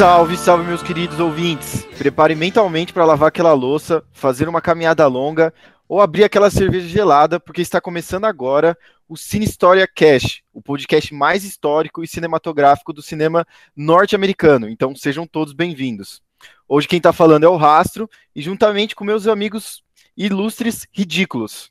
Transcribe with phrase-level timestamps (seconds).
[0.00, 1.84] Salve, salve, meus queridos ouvintes!
[1.98, 5.52] Prepare mentalmente para lavar aquela louça, fazer uma caminhada longa
[5.86, 8.74] ou abrir aquela cerveja gelada, porque está começando agora
[9.06, 13.46] o Cine História Cash, o podcast mais histórico e cinematográfico do cinema
[13.76, 14.70] norte-americano.
[14.70, 16.22] Então sejam todos bem-vindos.
[16.66, 19.84] Hoje quem está falando é o Rastro e juntamente com meus amigos
[20.16, 21.70] ilustres ridículos.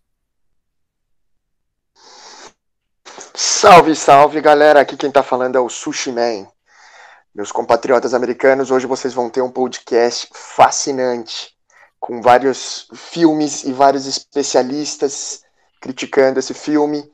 [3.34, 4.82] Salve, salve, galera!
[4.82, 6.46] Aqui quem está falando é o Sushi Man.
[7.40, 11.56] Meus compatriotas americanos, hoje vocês vão ter um podcast fascinante,
[11.98, 15.46] com vários filmes e vários especialistas
[15.80, 17.10] criticando esse filme,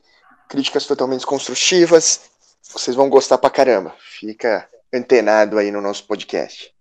[0.48, 2.22] críticas totalmente construtivas.
[2.60, 3.94] Vocês vão gostar pra caramba.
[4.00, 6.74] Fica antenado aí no nosso podcast.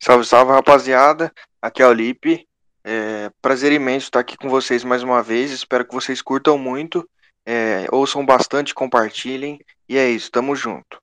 [0.00, 1.32] Salve, salve, rapaziada.
[1.60, 2.46] Aqui é o Lipe.
[2.84, 5.50] É, prazer imenso estar aqui com vocês mais uma vez.
[5.50, 7.04] Espero que vocês curtam muito,
[7.44, 9.58] é, ouçam bastante, compartilhem.
[9.88, 11.02] E é isso, tamo junto.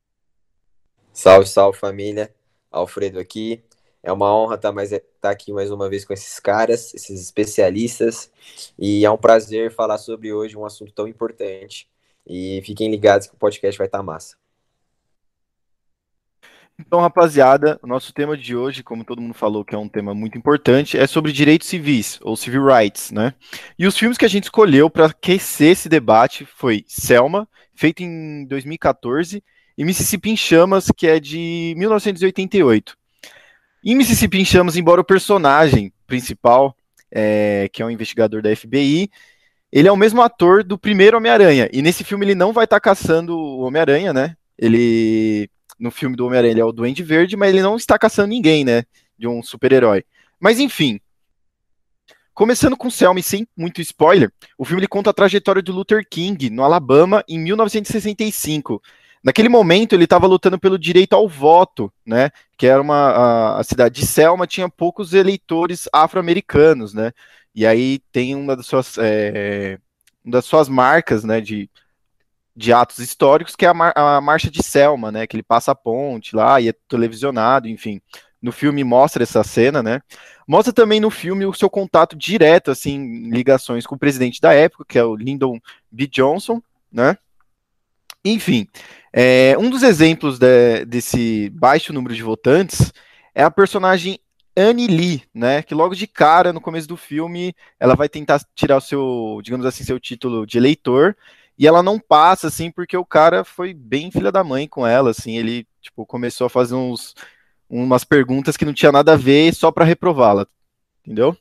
[1.15, 2.29] Salve, salve família.
[2.69, 3.63] Alfredo aqui.
[4.03, 8.29] É uma honra estar, mais, estar aqui mais uma vez com esses caras, esses especialistas.
[8.77, 11.89] E é um prazer falar sobre hoje um assunto tão importante.
[12.27, 14.35] E fiquem ligados que o podcast vai estar massa.
[16.77, 20.13] Então, rapaziada, o nosso tema de hoje, como todo mundo falou que é um tema
[20.13, 23.33] muito importante, é sobre direitos civis, ou civil rights, né?
[23.79, 28.45] E os filmes que a gente escolheu para aquecer esse debate foi Selma, feito em
[28.47, 29.41] 2014,
[29.77, 32.95] e Mississippi em Chamas, que é de 1988.
[33.83, 36.75] Em Mississippi em Chamas, embora o personagem principal,
[37.11, 39.09] é, que é um investigador da FBI,
[39.71, 41.69] ele é o mesmo ator do primeiro Homem-Aranha.
[41.71, 44.35] E nesse filme ele não vai estar tá caçando o Homem-Aranha, né?
[44.57, 45.49] Ele.
[45.77, 48.63] No filme do Homem-Aranha ele é o Duende Verde, mas ele não está caçando ninguém,
[48.63, 48.83] né?
[49.17, 50.05] De um super-herói.
[50.39, 50.99] Mas enfim.
[52.33, 56.05] Começando com Selma e sem muito spoiler, o filme ele conta a trajetória do Luther
[56.09, 58.81] King no Alabama em 1965
[59.25, 62.29] Naquele momento ele estava lutando pelo direito ao voto, né?
[62.55, 67.11] Que era uma a, a cidade de Selma tinha poucos eleitores afro-americanos, né?
[67.55, 69.79] E aí tem uma das suas é,
[70.23, 71.41] uma das suas marcas, né?
[71.41, 71.67] De,
[72.55, 75.25] de atos históricos que é a, mar, a marcha de Selma, né?
[75.25, 77.99] Que ele passa a ponte lá e é televisionado, enfim.
[78.39, 80.01] No filme mostra essa cena, né?
[80.47, 84.85] Mostra também no filme o seu contato direto, assim, ligações com o presidente da época,
[84.87, 85.59] que é o Lyndon
[85.91, 86.05] B.
[86.05, 86.61] Johnson,
[86.91, 87.17] né?
[88.25, 88.67] Enfim,
[89.13, 92.91] é, um dos exemplos de, desse baixo número de votantes
[93.35, 94.19] é a personagem
[94.57, 95.61] Annie Lee, né?
[95.61, 99.65] Que logo de cara, no começo do filme, ela vai tentar tirar o seu, digamos
[99.65, 101.15] assim, seu título de eleitor,
[101.57, 105.11] e ela não passa, assim, porque o cara foi bem filha da mãe com ela,
[105.11, 107.13] assim, ele, tipo, começou a fazer uns,
[107.69, 110.47] umas perguntas que não tinha nada a ver só para reprová-la,
[111.03, 111.37] entendeu?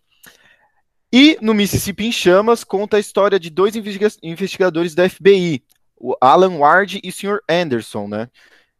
[1.12, 3.74] E no Mississippi em Chamas conta a história de dois
[4.22, 5.62] investigadores da FBI,
[6.04, 7.40] o Alan Ward e o Sr.
[7.48, 8.28] Anderson, né?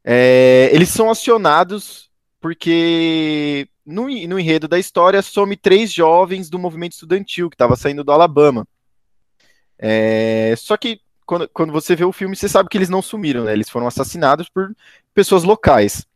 [0.04, 6.92] É, eles são acionados porque no, no, enredo da história some três jovens do movimento
[6.92, 8.68] estudantil que estava saindo do Alabama.
[9.78, 13.44] É, só que quando, quando, você vê o filme, você sabe que eles não sumiram,
[13.44, 13.54] né?
[13.54, 14.76] Eles foram assassinados por
[15.14, 16.06] pessoas locais.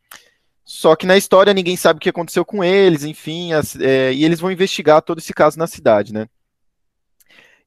[0.63, 4.23] Só que na história ninguém sabe o que aconteceu com eles, enfim, as, é, e
[4.23, 6.29] eles vão investigar todo esse caso na cidade, né?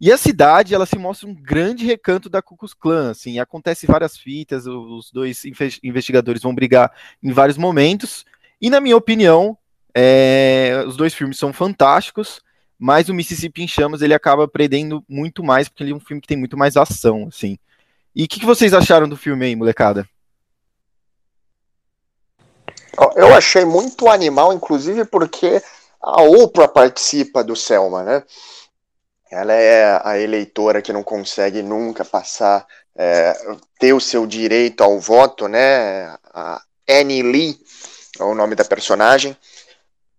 [0.02, 3.86] E a cidade, ela se mostra um grande recanto da Ku Klux Klan, assim, acontece
[3.86, 5.44] várias fitas, os dois
[5.80, 6.90] investigadores vão brigar
[7.22, 8.24] em vários momentos,
[8.60, 9.56] e na minha opinião,
[9.94, 12.42] é, os dois filmes são fantásticos,
[12.76, 16.20] mas o Mississippi em Chamas, ele acaba perdendo muito mais, porque ele é um filme
[16.20, 17.56] que tem muito mais ação, assim.
[18.12, 20.04] E o que, que vocês acharam do filme aí, molecada?
[23.14, 25.62] Eu achei muito animal, inclusive porque
[26.02, 28.24] a Oprah participa do Selma, né?
[29.32, 33.32] Ela é a eleitora que não consegue nunca passar, é,
[33.78, 36.14] ter o seu direito ao voto, né?
[36.34, 37.58] A Annie Lee
[38.20, 39.34] é o nome da personagem.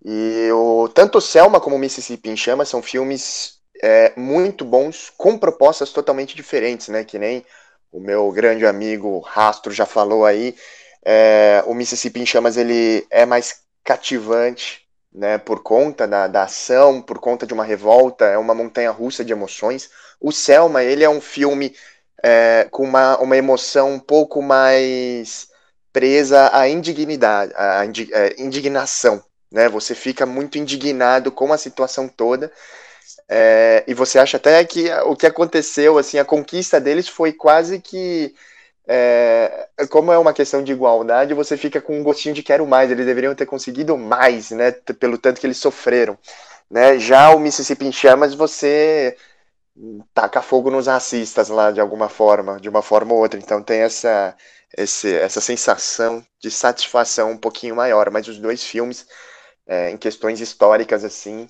[0.03, 5.91] E o, tanto Selma como Mississippi em Chamas são filmes é, muito bons, com propostas
[5.91, 7.03] totalmente diferentes, né?
[7.03, 7.45] Que nem
[7.91, 10.55] o meu grande amigo Rastro já falou aí.
[11.05, 14.82] É, o Mississippi em Chamas ele é mais cativante,
[15.13, 19.23] né, por conta da, da ação, por conta de uma revolta, é uma montanha russa
[19.23, 19.89] de emoções.
[20.19, 21.75] O Selma, ele é um filme
[22.23, 25.47] é, com uma, uma emoção um pouco mais
[25.91, 29.69] presa à indignidade, à é, indignação, né?
[29.69, 32.51] Você fica muito indignado com a situação toda.
[33.29, 37.79] É, e você acha até que o que aconteceu, assim, a conquista deles foi quase
[37.79, 38.33] que
[38.87, 42.91] é, como é uma questão de igualdade, você fica com um gostinho de quero mais.
[42.91, 44.71] Eles deveriam ter conseguido mais, né?
[44.71, 46.17] Pelo tanto que eles sofreram.
[46.69, 46.99] Né?
[46.99, 49.17] Já o Mississippi em Chamas, você
[50.13, 53.39] taca fogo nos racistas lá de alguma forma, de uma forma ou outra.
[53.39, 54.35] Então tem essa,
[54.77, 58.09] esse, essa sensação de satisfação um pouquinho maior.
[58.11, 59.07] Mas os dois filmes,
[59.67, 61.47] é, em questões históricas, assim,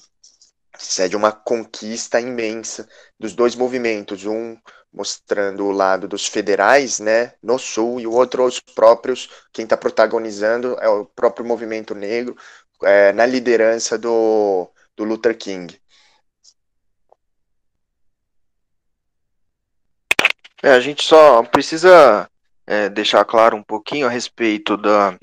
[0.99, 2.87] é de uma conquista imensa
[3.19, 4.57] dos dois movimentos, um
[4.93, 9.75] mostrando o lado dos federais, né, no sul, e o outro os próprios, quem está
[9.75, 12.37] protagonizando é o próprio movimento negro,
[12.83, 15.79] é, na liderança do, do Luther King.
[20.61, 22.29] É, a gente só precisa
[22.65, 25.17] é, deixar claro um pouquinho a respeito da,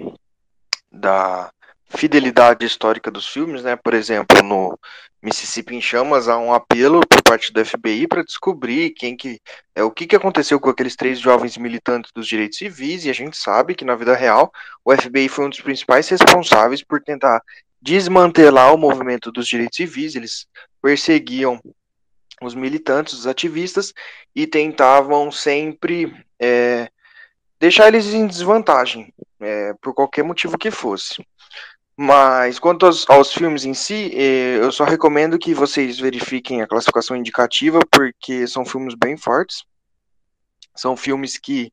[0.92, 1.50] da
[1.88, 3.74] fidelidade histórica dos filmes, né?
[3.76, 4.78] Por exemplo, no
[5.22, 9.40] Mississippi em Chamas há um apelo por parte do FBI para descobrir quem que
[9.74, 13.12] é o que, que aconteceu com aqueles três jovens militantes dos direitos civis e a
[13.12, 14.50] gente sabe que na vida real
[14.84, 17.42] o FBI foi um dos principais responsáveis por tentar
[17.80, 20.14] desmantelar o movimento dos direitos civis.
[20.14, 20.46] Eles
[20.82, 21.60] perseguiam
[22.42, 23.92] os militantes, os ativistas,
[24.34, 26.88] e tentavam sempre é,
[27.58, 31.24] deixar eles em desvantagem, é, por qualquer motivo que fosse.
[32.02, 36.66] Mas quanto aos, aos, filmes em si, é, eu só recomendo que vocês verifiquem a
[36.66, 39.64] classificação indicativa, porque são filmes bem fortes.
[40.74, 41.70] São filmes que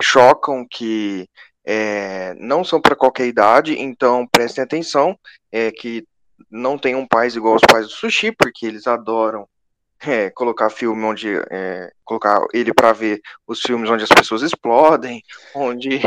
[0.00, 1.28] chocam, que
[1.62, 5.14] é, não são para qualquer idade, então prestem atenção,
[5.52, 6.06] é, que
[6.50, 9.46] não tenham pais igual os pais do sushi, porque eles adoram
[10.00, 15.22] é, colocar filme onde é, colocar ele para ver os filmes onde as pessoas explodem,
[15.54, 16.00] onde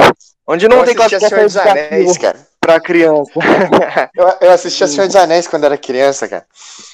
[0.48, 2.49] onde não eu tem classificação dos Anéis, cara.
[2.70, 3.32] Para criança.
[4.16, 6.46] eu, eu assistia Senhor dos Anéis quando era criança, cara.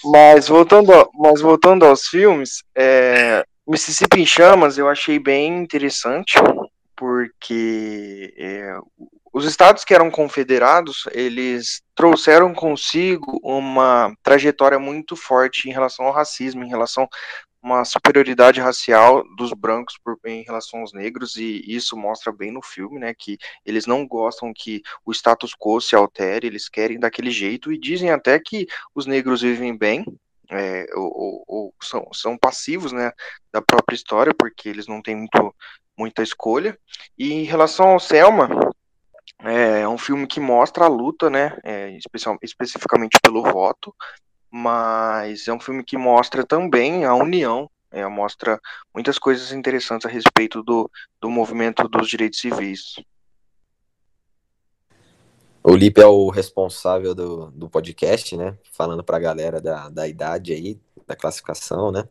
[0.06, 6.36] Mas voltando, mas voltando aos filmes, é, Mississippi em Chamas eu achei bem interessante
[6.95, 8.77] porque é,
[9.33, 16.13] os estados que eram confederados, eles trouxeram consigo uma trajetória muito forte em relação ao
[16.13, 17.06] racismo, em relação
[17.66, 22.62] uma superioridade racial dos brancos por, em relação aos negros, e isso mostra bem no
[22.62, 27.32] filme, né, que eles não gostam que o status quo se altere, eles querem daquele
[27.32, 30.06] jeito, e dizem até que os negros vivem bem,
[30.52, 33.12] é, ou, ou, são, são passivos, né,
[33.52, 35.56] da própria história, porque eles não têm muito,
[35.98, 36.78] muita escolha,
[37.18, 38.48] e em relação ao Selma,
[39.44, 41.58] é, é um filme que mostra a luta, né?
[41.64, 43.94] É, especial, especificamente pelo voto,
[44.57, 48.57] mas é um filme que mostra também a união, é, mostra
[48.94, 52.96] muitas coisas interessantes a respeito do, do movimento dos direitos civis.
[55.62, 58.57] O Lipe é o responsável do, do podcast, né?
[58.72, 62.08] Falando para a galera da, da idade aí, da classificação, né?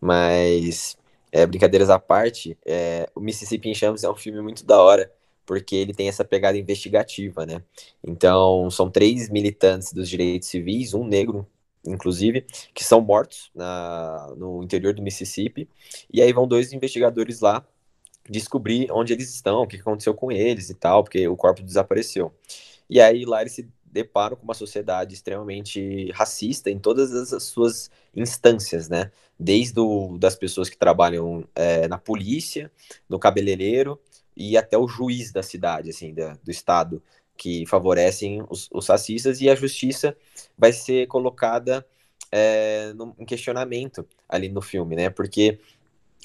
[0.00, 0.96] Mas,
[1.32, 5.10] é, brincadeiras à parte, é, o Mississippi em Chamas é um filme muito da hora
[5.44, 7.60] porque ele tem essa pegada investigativa, né?
[8.04, 11.44] Então, são três militantes dos direitos civis, um negro,
[11.84, 15.68] inclusive, que são mortos na, no interior do Mississippi,
[16.12, 17.66] e aí vão dois investigadores lá
[18.28, 22.32] descobrir onde eles estão, o que aconteceu com eles e tal, porque o corpo desapareceu.
[22.88, 27.90] E aí lá eles se deparam com uma sociedade extremamente racista em todas as suas
[28.14, 29.10] instâncias, né?
[29.38, 32.70] Desde o, das pessoas que trabalham é, na polícia,
[33.08, 34.00] no cabeleireiro,
[34.34, 37.02] e até o juiz da cidade, assim, da, do estado,
[37.36, 40.16] que favorecem os, os racistas, e a justiça
[40.56, 41.86] vai ser colocada
[42.30, 45.10] é, no, em questionamento ali no filme, né?
[45.10, 45.58] Porque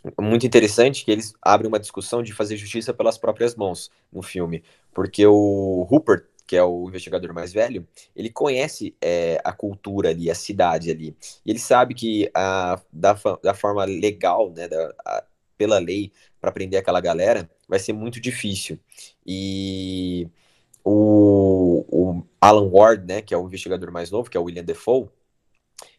[0.04, 4.22] é muito interessante que eles abrem uma discussão de fazer justiça pelas próprias mãos no
[4.22, 7.86] filme, porque o Rupert, que é o investigador mais velho,
[8.16, 13.18] ele conhece é, a cultura ali, a cidade ali, e ele sabe que a, da,
[13.44, 15.24] da forma legal, né, da, a,
[15.58, 18.80] pela lei, para prender aquela galera, vai ser muito difícil.
[19.26, 20.30] E
[20.90, 24.64] o, o, Alan Ward, né, que é o investigador mais novo, que é o William
[24.64, 25.10] Defoe,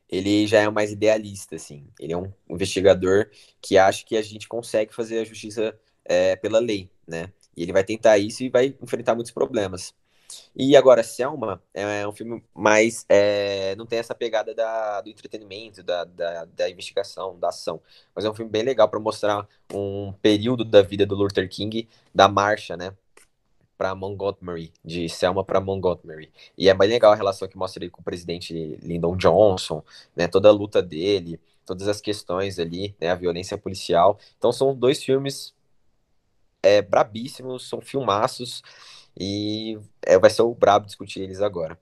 [0.08, 1.86] ele já é mais idealista, assim.
[2.00, 3.28] Ele é um investigador
[3.60, 7.30] que acha que a gente consegue fazer a justiça é, pela lei, né?
[7.54, 9.94] E ele vai tentar isso e vai enfrentar muitos problemas.
[10.56, 13.04] E agora, Selma é um filme mais.
[13.08, 17.80] É, não tem essa pegada da, do entretenimento, da, da, da, investigação, da ação.
[18.14, 21.88] Mas é um filme bem legal para mostrar um período da vida do Luther King,
[22.14, 22.94] da marcha, né?
[23.78, 26.32] Para Montgomery, de Selma para Montgomery.
[26.58, 29.82] E é bem legal a relação que mostra ele com o presidente Lyndon Johnson,
[30.16, 30.26] né?
[30.26, 33.10] Toda a luta dele, todas as questões ali, né?
[33.10, 34.18] A violência policial.
[34.36, 35.54] Então são dois filmes
[36.62, 38.62] é, brabíssimos, são filmaços.
[39.18, 41.78] E é, vai ser o brabo discutir eles agora.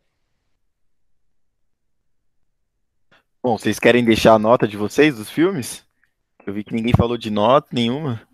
[3.43, 5.85] Bom, vocês querem deixar a nota de vocês dos filmes?
[6.47, 8.27] Eu vi que ninguém falou de nota nenhuma.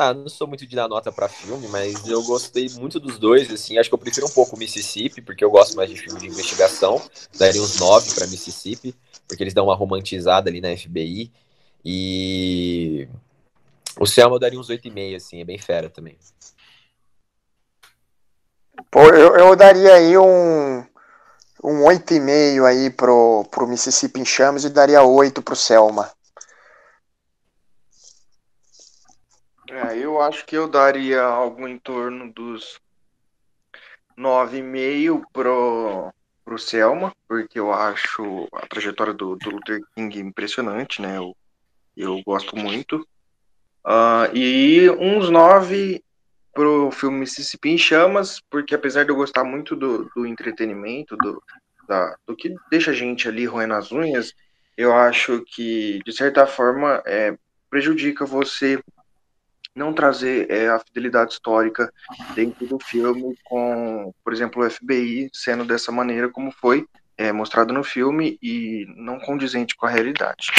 [0.00, 3.50] Ah, não sou muito de dar nota para filme, mas eu gostei muito dos dois,
[3.50, 3.76] assim.
[3.78, 7.02] Acho que eu prefiro um pouco Mississippi, porque eu gosto mais de filme de investigação.
[7.36, 8.94] Daria uns nove para Mississippi,
[9.26, 11.32] porque eles dão uma romantizada ali na FBI.
[11.84, 13.08] E
[14.00, 16.16] O Selma eu daria uns 8,5, assim, é bem fera também.
[18.90, 20.78] Pô, eu, eu daria aí um,
[21.64, 26.10] um 8,5 aí pro, pro Mississippi em Chamas e daria 8 pro Selma.
[29.70, 32.80] É, eu acho que eu daria algo em torno dos
[34.16, 36.12] 9,5 pro,
[36.44, 41.18] pro Selma, porque eu acho a trajetória do, do Luther King impressionante, né?
[41.18, 41.36] Eu,
[41.96, 43.06] eu gosto muito.
[43.84, 46.02] Uh, e uns 9
[46.52, 51.42] pro filme Mississippi em Chamas, porque apesar de eu gostar muito do, do entretenimento, do,
[51.86, 54.34] da, do que deixa a gente ali roendo as unhas,
[54.76, 57.36] eu acho que, de certa forma, é,
[57.70, 58.82] prejudica você
[59.78, 61.90] não trazer é, a fidelidade histórica
[62.34, 66.84] dentro do filme, com, por exemplo, o FBI sendo dessa maneira como foi
[67.16, 70.50] é, mostrado no filme e não condizente com a realidade.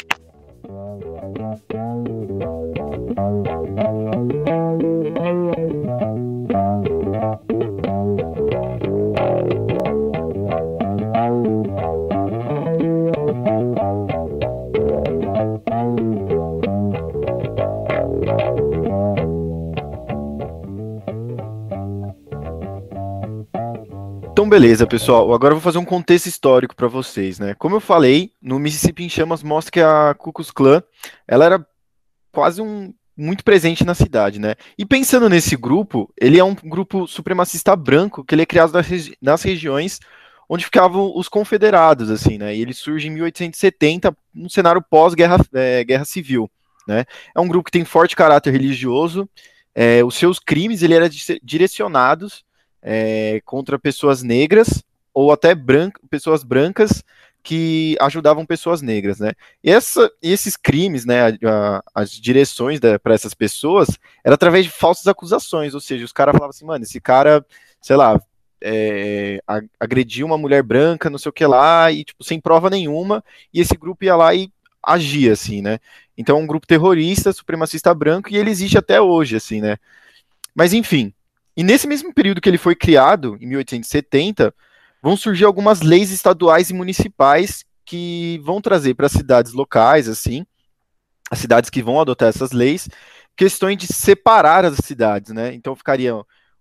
[24.39, 25.33] Então, beleza, pessoal.
[25.33, 27.53] Agora eu vou fazer um contexto histórico para vocês, né?
[27.55, 30.81] Como eu falei, no Mississippi em Chamas mostra que a Ku Klux Klan,
[31.27, 31.67] ela era
[32.31, 34.55] quase um muito presente na cidade, né?
[34.77, 38.87] E pensando nesse grupo, ele é um grupo supremacista branco que ele é criado nas,
[38.87, 39.99] regi nas regiões
[40.47, 42.55] onde ficavam os confederados, assim, né?
[42.55, 46.49] E ele surge em 1870, num cenário pós-guerra é, guerra civil,
[46.87, 47.03] né?
[47.35, 49.29] É um grupo que tem forte caráter religioso,
[49.75, 51.09] é, os seus crimes ele era
[51.43, 52.47] direcionados
[52.81, 54.83] é, contra pessoas negras
[55.13, 57.03] ou até branca, pessoas brancas
[57.41, 59.31] que ajudavam pessoas negras, né?
[59.63, 63.87] E essa, esses crimes, né, a, a, as direções para essas pessoas
[64.23, 67.45] era através de falsas acusações, ou seja, os caras falavam assim, mano, esse cara,
[67.81, 68.21] sei lá,
[68.61, 69.41] é,
[69.79, 73.61] agrediu uma mulher branca, não sei o que lá, e tipo, sem prova nenhuma, e
[73.61, 74.51] esse grupo ia lá e
[74.83, 75.79] agia, assim, né?
[76.17, 79.77] Então um grupo terrorista, supremacista branco, e ele existe até hoje, assim, né?
[80.53, 81.13] Mas enfim,
[81.55, 84.53] e nesse mesmo período que ele foi criado, em 1870,
[85.01, 90.45] vão surgir algumas leis estaduais e municipais que vão trazer para as cidades locais, assim,
[91.31, 92.87] as cidades que vão adotar essas leis,
[93.35, 95.53] questões de separar as cidades, né?
[95.53, 96.13] Então ficaria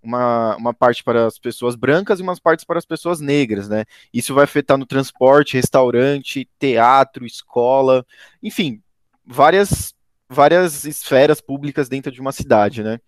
[0.02, 3.84] uma, uma parte para as pessoas brancas e umas partes para as pessoas negras, né?
[4.12, 8.06] Isso vai afetar no transporte, restaurante, teatro, escola,
[8.42, 8.80] enfim,
[9.26, 9.94] várias
[10.30, 13.00] várias esferas públicas dentro de uma cidade, né?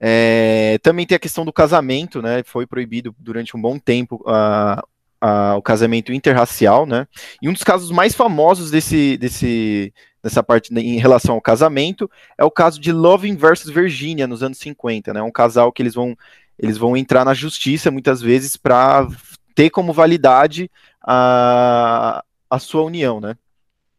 [0.00, 2.42] É, também tem a questão do casamento, né?
[2.44, 4.82] Foi proibido durante um bom tempo a,
[5.20, 7.06] a, o casamento interracial, né?
[7.42, 9.92] E um dos casos mais famosos desse, desse,
[10.22, 14.58] dessa parte em relação ao casamento é o caso de Loving versus Virginia nos anos
[14.58, 15.20] 50, né?
[15.20, 16.16] Um casal que eles vão
[16.58, 19.08] eles vão entrar na justiça muitas vezes para
[19.54, 20.70] ter como validade
[21.02, 23.34] a, a sua união, né?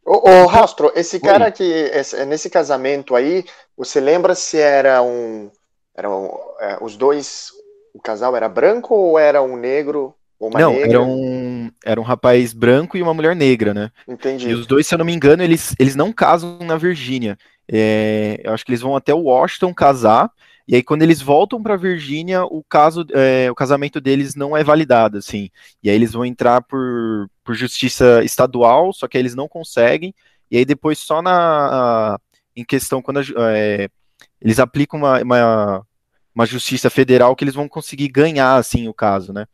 [0.04, 3.44] Ô, ô Rastro, esse cara que esse, nesse casamento aí,
[3.76, 5.50] você lembra se era um
[5.96, 6.30] eram
[6.60, 7.50] é, os dois,
[7.94, 10.88] o casal era branco ou era um negro ou uma não, negra?
[10.88, 13.90] era um, era um rapaz branco e uma mulher negra, né?
[14.08, 14.48] Entendi.
[14.48, 17.38] E os dois, se eu não me engano, eles, eles não casam na Virgínia.
[17.70, 20.30] É, eu acho que eles vão até Washington casar,
[20.66, 24.64] e aí quando eles voltam para Virgínia, o caso, é, o casamento deles não é
[24.64, 25.50] validado, assim.
[25.82, 30.14] E aí eles vão entrar por, por justiça estadual, só que eles não conseguem.
[30.50, 32.18] E aí depois só na
[32.54, 33.22] em questão quando a,
[33.56, 33.88] é,
[34.40, 35.86] eles aplicam uma, uma,
[36.34, 39.46] uma, justiça federal que eles vão conseguir ganhar, assim, o caso, né?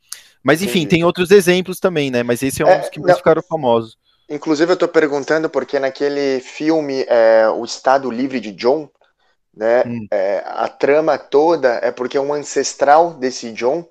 [0.42, 0.88] Mas, enfim, Entendi.
[0.88, 2.22] tem outros exemplos também, né?
[2.22, 3.98] Mas esse é um é, dos que mais não, ficaram famosos.
[4.28, 8.88] Inclusive, eu tô perguntando porque naquele filme é, O Estado Livre de John,
[9.54, 9.82] né?
[9.86, 10.06] Hum.
[10.10, 13.86] É, a trama toda é porque um ancestral desse John,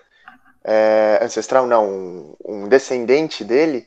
[0.63, 3.85] é, ancestral não, um, um descendente dele,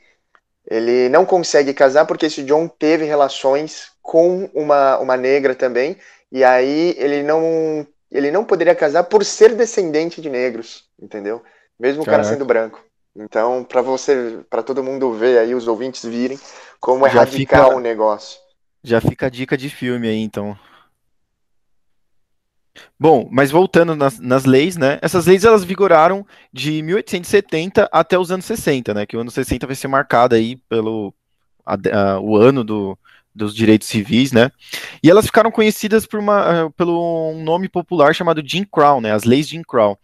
[0.70, 5.97] ele não consegue casar porque esse John teve relações com uma, uma negra também,
[6.30, 11.42] e aí ele não ele não poderia casar por ser descendente de negros, entendeu?
[11.78, 12.84] Mesmo o cara sendo branco.
[13.14, 16.38] Então, para você, para todo mundo ver aí, os ouvintes virem
[16.80, 18.38] como é já radical fica, o negócio.
[18.82, 20.58] Já fica a dica de filme aí, então.
[22.99, 24.99] Bom, mas voltando nas, nas, leis, né?
[25.02, 29.06] Essas leis elas vigoraram de 1870 até os anos 60, né?
[29.06, 31.12] Que o ano 60 vai ser marcado aí pelo
[31.66, 32.99] a, a, o ano do,
[33.34, 34.50] dos direitos civis, né?
[35.02, 39.12] E elas ficaram conhecidas por uma, uh, pelo um nome popular chamado Jim Crow, né?
[39.12, 39.99] As leis Jim Crow.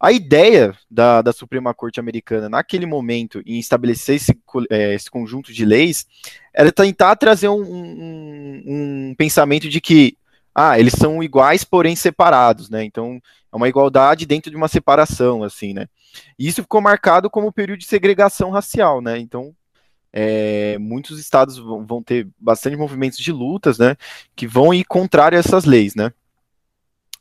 [0.00, 4.38] A ideia da, da Suprema Corte Americana naquele momento em estabelecer esse,
[4.70, 6.06] é, esse conjunto de leis
[6.54, 8.62] era tentar trazer um, um,
[9.10, 10.16] um pensamento de que
[10.54, 12.84] ah, eles são iguais, porém separados, né?
[12.84, 13.20] Então,
[13.52, 15.86] é uma igualdade dentro de uma separação, assim, né?
[16.38, 19.18] E isso ficou marcado como período de segregação racial, né?
[19.18, 19.54] Então,
[20.12, 23.96] é, muitos estados vão, ter bastante movimentos de lutas, né?
[24.34, 26.12] Que vão ir contrário a essas leis, né?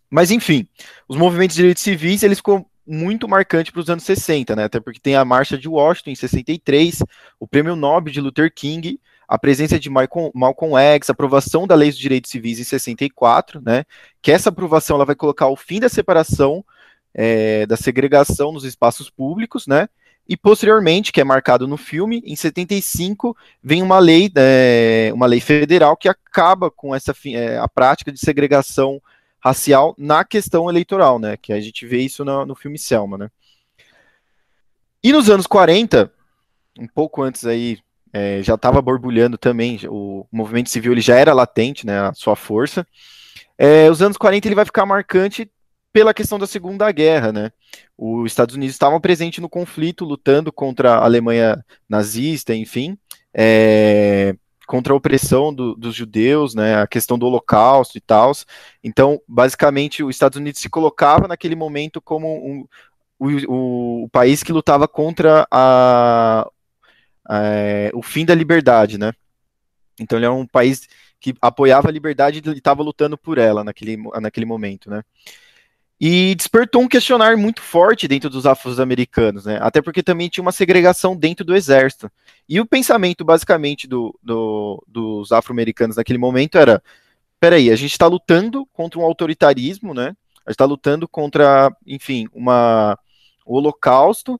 [0.09, 0.67] Mas, enfim,
[1.07, 4.63] os movimentos de direitos civis, eles ficou muito marcante para os anos 60, né?
[4.63, 7.03] Até porque tem a Marcha de Washington em 63,
[7.39, 11.75] o Prêmio Nobel de Luther King, a presença de Malcolm, Malcolm X, a aprovação da
[11.75, 13.83] Lei dos Direitos Civis em 64, né?
[14.21, 16.63] Que essa aprovação ela vai colocar o fim da separação,
[17.13, 19.89] é, da segregação nos espaços públicos, né?
[20.29, 25.39] E posteriormente, que é marcado no filme, em 75 vem uma lei, é, uma lei
[25.39, 29.01] federal que acaba com essa é, a prática de segregação
[29.39, 31.37] racial na questão eleitoral, né?
[31.37, 33.29] Que a gente vê isso no, no filme Selma, né?
[35.01, 36.11] E nos anos 40,
[36.77, 37.79] um pouco antes aí,
[38.11, 41.99] é, já estava borbulhando também, o movimento civil ele já era latente, né?
[42.01, 42.85] A sua força.
[43.57, 45.49] É, os anos 40 ele vai ficar marcante
[45.97, 47.51] pela questão da Segunda Guerra, né?
[47.97, 52.95] Os Estados Unidos estavam presentes no conflito, lutando contra a Alemanha nazista, enfim.
[53.33, 54.35] É,
[54.67, 58.31] contra a opressão do, dos judeus, né, a questão do holocausto e tal.
[58.83, 62.67] Então, basicamente, os Estados Unidos se colocava naquele momento como um,
[63.17, 66.47] o, o, país que lutava contra a,
[67.27, 67.39] a,
[67.95, 69.13] o fim da liberdade, né?
[69.99, 70.87] Então, ele era um país
[71.19, 75.01] que apoiava a liberdade e estava lutando por ela naquele, naquele momento, né?
[75.99, 79.57] E despertou um questionário muito forte dentro dos afro-americanos, né?
[79.61, 82.11] Até porque também tinha uma segregação dentro do exército.
[82.47, 86.83] E o pensamento, basicamente, do, do, dos afro-americanos naquele momento era:
[87.39, 90.15] peraí, a gente está lutando contra um autoritarismo, né?
[90.45, 92.97] A gente está lutando contra, enfim, uma,
[93.45, 94.39] o holocausto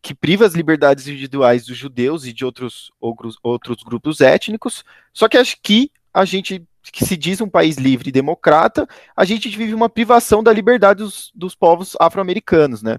[0.00, 4.84] que priva as liberdades individuais dos judeus e de outros, outros, outros grupos étnicos.
[5.12, 8.86] Só que acho que a gente que se diz um país livre e democrata,
[9.16, 12.98] a gente vive uma privação da liberdade dos, dos povos afro-americanos, né?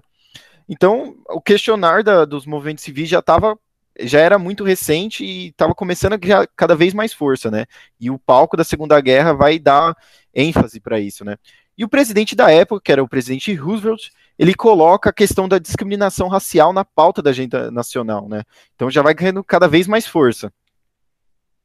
[0.68, 3.58] Então, o questionar da, dos movimentos civis já estava
[4.02, 7.66] já era muito recente e estava começando a criar cada vez mais força, né?
[8.00, 9.94] E o palco da Segunda Guerra vai dar
[10.34, 11.36] ênfase para isso, né?
[11.76, 15.58] E o presidente da época, que era o presidente Roosevelt, ele coloca a questão da
[15.58, 18.42] discriminação racial na pauta da agenda nacional, né?
[18.74, 20.52] Então já vai ganhando cada vez mais força.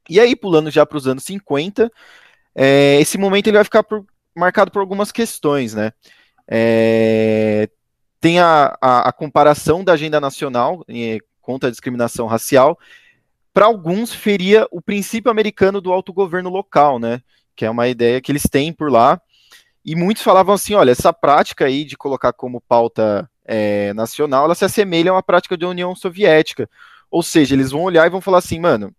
[0.09, 1.91] E aí, pulando já para os anos 50,
[2.53, 5.91] é, esse momento ele vai ficar por, marcado por algumas questões, né?
[6.47, 7.69] É,
[8.21, 12.77] tem a, a, a, comparação da agenda nacional é, contra a discriminação racial.
[13.53, 17.21] Para alguns, feria o princípio americano do autogoverno local, né?
[17.55, 19.19] Que é uma ideia que eles têm por lá.
[19.83, 24.55] E muitos falavam assim: olha, essa prática aí de colocar como pauta é, nacional, ela
[24.55, 26.69] se assemelha a uma prática da União Soviética.
[27.09, 28.93] Ou seja, eles vão olhar e vão falar assim, mano,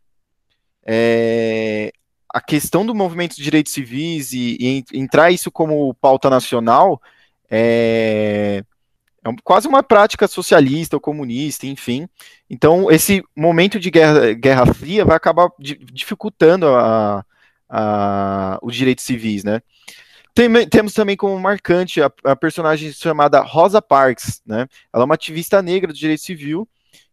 [0.87, 1.93] é,
[2.33, 7.01] a questão do movimento de direitos civis e, e, entrar isso como pauta nacional
[7.51, 8.63] é,
[9.25, 12.09] é quase uma prática socialista ou comunista, enfim.
[12.49, 17.25] Então, esse momento de guerra, guerra fria vai acabar dificultando a,
[17.69, 19.61] a, os direitos civis, né?
[20.35, 24.69] Tem, temos também como marcante a, a, personagem chamada Rosa Parks, né?
[24.93, 26.69] Ela é uma ativista negra do direito civil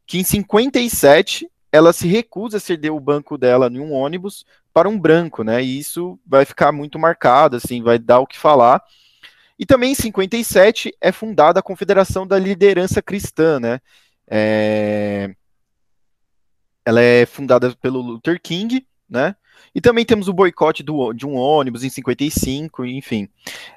[0.05, 4.87] que em 57 ela se recusa a ceder o banco dela em um ônibus para
[4.87, 5.63] um branco, né?
[5.63, 8.83] E isso vai ficar muito marcado, assim, vai dar o que falar.
[9.57, 13.81] E também em 57 é fundada a Confederação da Liderança Cristã, né?
[14.27, 15.33] É...
[16.85, 19.35] Ela é fundada pelo Luther King, né?
[19.73, 23.27] E também temos o boicote do, de um ônibus em 55, enfim.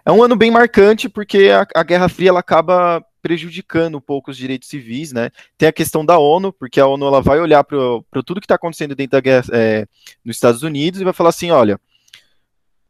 [0.05, 4.31] É um ano bem marcante porque a, a Guerra Fria ela acaba prejudicando um pouco
[4.31, 5.31] os direitos civis, né?
[5.59, 8.55] Tem a questão da ONU, porque a ONU ela vai olhar para tudo que está
[8.55, 9.85] acontecendo dentro da guerra é,
[10.25, 11.81] nos Estados Unidos e vai falar assim, olha,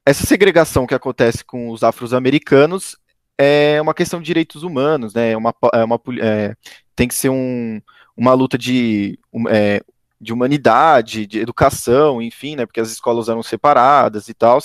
[0.05, 2.99] essa segregação que acontece com os afro-americanos
[3.39, 5.33] é uma questão de direitos humanos, né?
[5.33, 6.55] É uma, é uma é,
[6.95, 7.81] tem que ser um,
[8.15, 9.19] uma luta de,
[9.49, 9.81] é,
[10.21, 12.67] de humanidade, de educação, enfim, né?
[12.67, 14.59] Porque as escolas eram separadas e tal.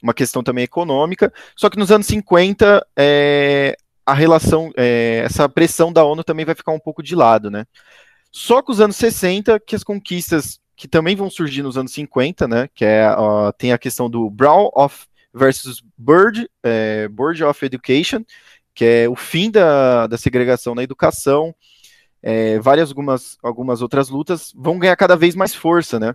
[0.00, 1.32] Uma questão também econômica.
[1.56, 6.54] Só que nos anos 50, é, a relação, é, essa pressão da ONU também vai
[6.54, 7.64] ficar um pouco de lado, né?
[8.30, 12.48] Só que os anos 60, que as conquistas que também vão surgir nos anos 50,
[12.48, 12.68] né?
[12.74, 18.24] Que é uh, tem a questão do Brown of versus Bird, é, Board of Education,
[18.74, 21.54] que é o fim da, da segregação na educação.
[22.22, 26.14] É, várias algumas, algumas outras lutas vão ganhar cada vez mais força, né?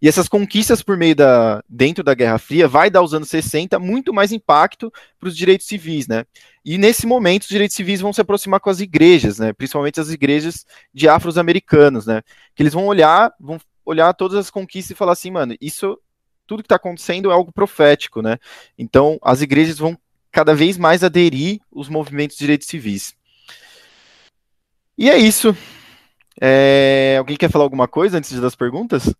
[0.00, 3.78] E essas conquistas por meio da dentro da Guerra Fria vai dar aos anos 60
[3.78, 6.24] muito mais impacto para os direitos civis, né?
[6.64, 9.52] E nesse momento os direitos civis vão se aproximar com as igrejas, né?
[9.52, 12.22] Principalmente as igrejas de afro-americanos, né?
[12.54, 15.98] Que eles vão olhar, vão olhar todas as conquistas e falar assim, mano, isso
[16.46, 18.38] tudo que está acontecendo é algo profético, né?
[18.76, 19.96] Então, as igrejas vão
[20.32, 23.14] cada vez mais aderir os movimentos de direitos civis.
[24.98, 25.56] E é isso.
[26.40, 27.16] É...
[27.18, 29.14] Alguém quer falar alguma coisa antes das perguntas?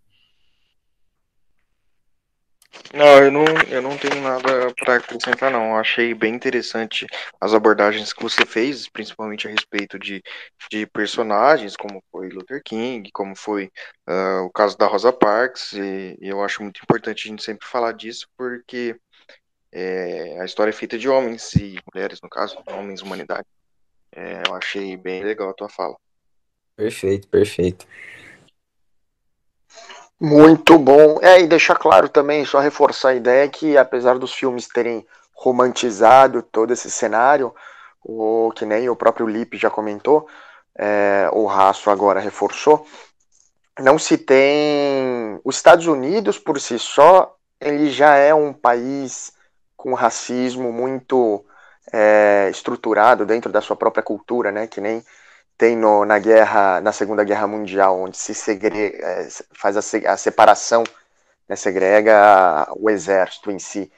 [2.94, 5.70] Não, eu não, eu não tenho nada para acrescentar, não.
[5.70, 7.06] Eu achei bem interessante
[7.40, 10.22] as abordagens que você fez, principalmente a respeito de,
[10.70, 13.70] de personagens, como foi Luther King, como foi
[14.08, 17.66] uh, o caso da Rosa Parks, e, e, eu acho muito importante a gente sempre
[17.66, 18.96] falar disso, porque
[19.72, 23.46] é, a história é feita de homens e mulheres, no caso, homens humanidade.
[24.12, 25.96] É, eu achei bem legal a tua fala.
[26.76, 27.86] Perfeito, perfeito.
[30.20, 31.18] Muito bom.
[31.22, 36.42] É, e deixar claro também, só reforçar a ideia que apesar dos filmes terem romantizado
[36.42, 37.54] todo esse cenário,
[38.04, 40.28] o que nem o próprio Lipe já comentou,
[40.76, 42.86] é, o Raço agora reforçou,
[43.78, 45.40] não se tem.
[45.44, 49.32] Os Estados Unidos por si só, ele já é um país
[49.76, 51.44] com racismo muito
[51.92, 54.66] é, estruturado dentro da sua própria cultura, né?
[54.66, 55.02] Que nem
[55.60, 60.16] tem no, na guerra, na Segunda Guerra Mundial, onde se segre, é, faz a, a
[60.16, 60.82] separação,
[61.46, 63.92] né, segrega o exército em si.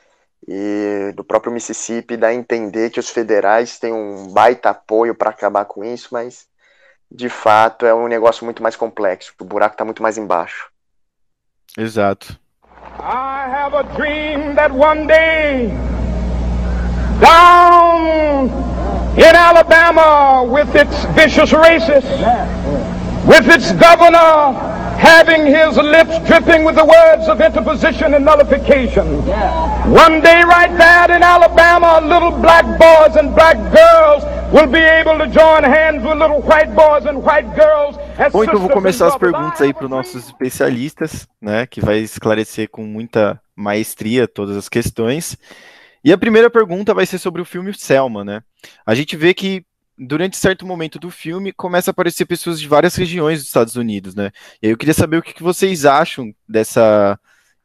[0.49, 5.31] E do próprio Mississippi dá a entender que os federais têm um baita apoio para
[5.31, 6.49] acabar com isso, mas
[7.09, 9.33] de fato é um negócio muito mais complexo.
[9.41, 10.69] O buraco está muito mais embaixo.
[11.79, 12.37] Exato.
[12.99, 15.69] I have a dream that one day
[17.21, 18.62] down
[19.17, 22.09] in Alabama with its vicious racists,
[23.27, 29.05] with its governor having his lips dripping with the words of interposition and nullification.
[29.91, 34.23] One day right there in Alabama, little black boys and black girls
[34.53, 37.97] will be able to join hands with little white boys and white girls.
[38.33, 42.69] Bom, então vou começar as perguntas aí para os nossos especialistas, né, que vai esclarecer
[42.71, 45.37] com muita maestria todas as questões.
[46.05, 48.43] E a primeira pergunta vai ser sobre o filme Selma, né?
[48.85, 49.65] A gente vê que
[49.99, 54.15] durante certo momento do filme começa a aparecer pessoas de várias regiões dos Estados Unidos,
[54.15, 54.31] né?
[54.61, 57.19] E aí eu queria saber o que, que vocês acham dessa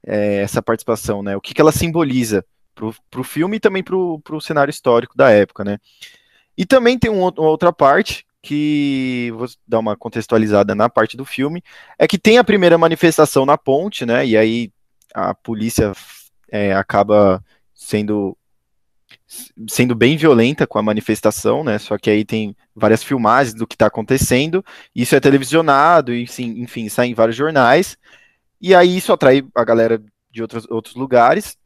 [0.05, 1.35] é, essa participação, né?
[1.35, 5.29] O que, que ela simboliza pro, pro filme e também pro, pro cenário histórico da
[5.31, 5.79] época, né?
[6.57, 11.25] E também tem um, uma outra parte que vou dar uma contextualizada na parte do
[11.25, 11.61] filme,
[11.99, 14.25] é que tem a primeira manifestação na ponte, né?
[14.25, 14.71] E aí
[15.13, 15.91] a polícia
[16.49, 18.37] é, acaba sendo
[19.69, 21.77] sendo bem violenta com a manifestação, né?
[21.77, 24.63] Só que aí tem várias filmagens do que está acontecendo,
[24.95, 27.97] isso é televisionado e sim, enfim, sai em vários jornais.
[28.59, 31.57] E aí isso atrai a galera de outros, outros lugares.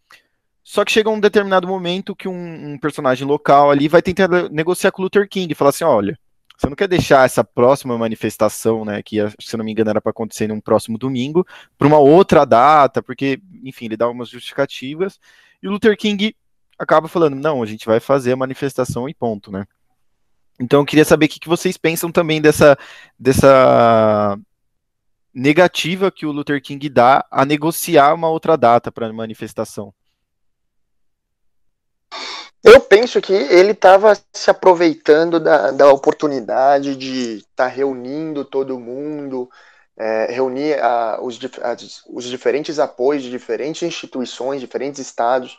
[0.64, 4.92] Só que chega um determinado momento que um, um personagem local ali vai tentar negociar
[4.92, 6.18] com o Luther King e falar assim: olha,
[6.62, 10.12] você não quer deixar essa próxima manifestação, né, que se não me engano era para
[10.12, 15.20] acontecer num próximo domingo, para uma outra data, porque, enfim, ele dá umas justificativas.
[15.62, 16.36] E o Luther King
[16.82, 19.68] acaba falando, não, a gente vai fazer a manifestação e ponto, né?
[20.60, 22.78] Então eu queria saber o que vocês pensam também dessa,
[23.18, 24.38] dessa
[25.34, 29.94] negativa que o Luther King dá a negociar uma outra data para a manifestação.
[32.64, 38.80] Eu penso que ele estava se aproveitando da, da oportunidade de estar tá reunindo todo
[38.80, 39.50] mundo,
[39.98, 41.76] é, reunir a, os, a,
[42.10, 45.58] os diferentes apoios de diferentes instituições, diferentes estados,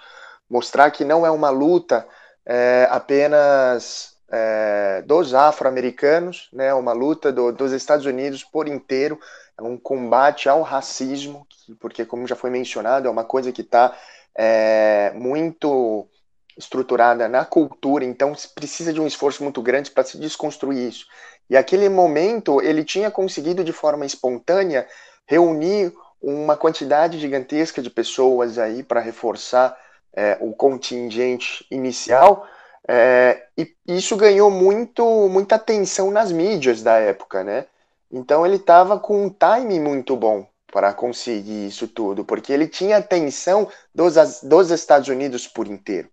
[0.53, 2.07] mostrar que não é uma luta
[2.45, 9.19] é, apenas é, dos afro-americanos, né, uma luta do, dos Estados Unidos por inteiro,
[9.59, 11.47] é um combate ao racismo,
[11.81, 13.97] porque, como já foi mencionado, é uma coisa que está
[14.37, 16.07] é, muito
[16.55, 21.07] estruturada na cultura, então precisa de um esforço muito grande para se desconstruir isso.
[21.49, 24.87] E aquele momento ele tinha conseguido de forma espontânea
[25.27, 29.75] reunir uma quantidade gigantesca de pessoas aí para reforçar
[30.15, 32.47] é, o contingente inicial,
[32.87, 37.67] é, e isso ganhou muito, muita atenção nas mídias da época, né?
[38.11, 42.97] Então ele estava com um time muito bom para conseguir isso tudo, porque ele tinha
[42.97, 46.09] atenção dos, dos Estados Unidos por inteiro.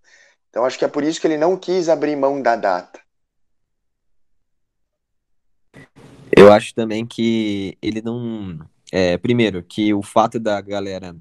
[0.50, 3.00] Então acho que é por isso que ele não quis abrir mão da data.
[6.36, 8.60] Eu acho também que ele não.
[8.92, 11.16] É, primeiro, que o fato da galera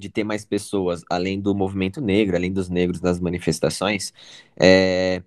[0.00, 4.12] de ter mais pessoas, além do movimento negro, além dos negros nas manifestações,
[4.58, 5.22] é,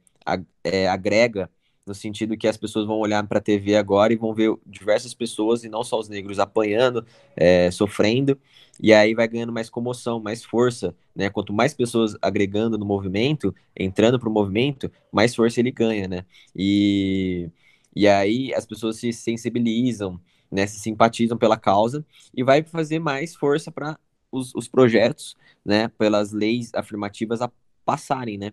[0.64, 1.50] é, agrega
[1.86, 5.14] no sentido que as pessoas vão olhar para a TV agora e vão ver diversas
[5.14, 7.06] pessoas, e não só os negros, apanhando,
[7.36, 8.40] é, sofrendo,
[8.82, 11.30] e aí vai ganhando mais comoção, mais força, né?
[11.30, 16.26] Quanto mais pessoas agregando no movimento, entrando para o movimento, mais força ele ganha, né?
[16.56, 17.50] E,
[17.96, 20.20] e aí as pessoas se sensibilizam,
[20.52, 20.66] né?
[20.66, 24.00] Se simpatizam pela causa, e vai fazer mais força para
[24.34, 27.52] os, os projetos, né, pelas leis afirmativas a
[27.86, 28.52] passarem, né?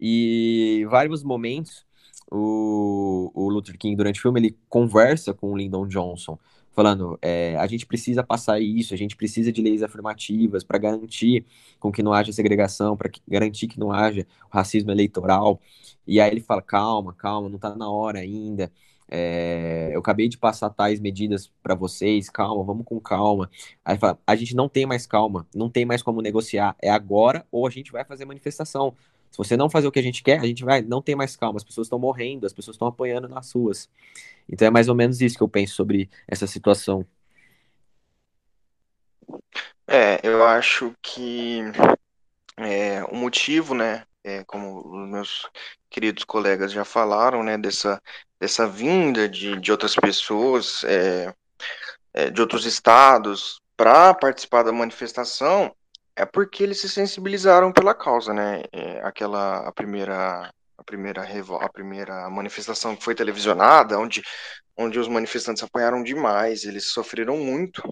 [0.00, 1.86] E vários momentos
[2.30, 6.38] o, o Luther King durante o filme ele conversa com o Lyndon Johnson,
[6.72, 11.44] falando é, a gente precisa passar isso, a gente precisa de leis afirmativas para garantir
[11.78, 15.60] com que não haja segregação, para garantir que não haja racismo eleitoral.
[16.06, 18.72] E aí ele fala calma, calma, não está na hora ainda.
[19.08, 23.50] É, eu acabei de passar tais medidas para vocês, calma, vamos com calma.
[23.84, 27.46] Aí fala, a gente não tem mais calma, não tem mais como negociar, é agora
[27.50, 28.94] ou a gente vai fazer manifestação.
[29.30, 31.36] Se você não fazer o que a gente quer, a gente vai, não tem mais
[31.36, 33.90] calma, as pessoas estão morrendo, as pessoas estão apanhando nas ruas.
[34.48, 37.04] Então é mais ou menos isso que eu penso sobre essa situação.
[39.86, 41.60] É, eu acho que
[42.56, 45.50] é, o motivo, né, é, como os meus
[45.94, 48.02] queridos colegas já falaram, né, dessa,
[48.40, 51.32] dessa vinda de, de outras pessoas, é,
[52.12, 55.72] é, de outros estados, para participar da manifestação,
[56.16, 58.62] é porque eles se sensibilizaram pela causa, né?
[58.72, 61.22] É, aquela a primeira a primeira
[61.60, 64.22] a primeira manifestação que foi televisionada, onde
[64.76, 67.82] onde os manifestantes apanharam demais, eles sofreram muito.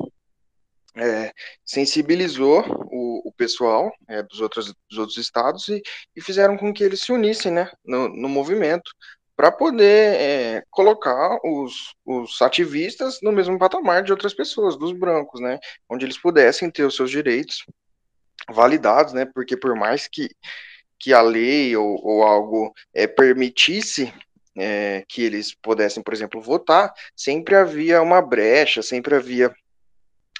[0.94, 1.32] É,
[1.64, 5.80] sensibilizou o, o pessoal é, dos, outros, dos outros estados e,
[6.14, 8.90] e, fizeram com que eles se unissem né, no, no movimento
[9.34, 15.40] para poder é, colocar os, os ativistas no mesmo patamar de outras pessoas, dos brancos,
[15.40, 17.64] né, onde eles pudessem ter os seus direitos
[18.50, 19.24] validados, né?
[19.24, 20.30] Porque por mais que,
[20.98, 24.12] que a lei ou, ou algo é, permitisse
[24.56, 29.54] é, que eles pudessem, por exemplo, votar, sempre havia uma brecha, sempre havia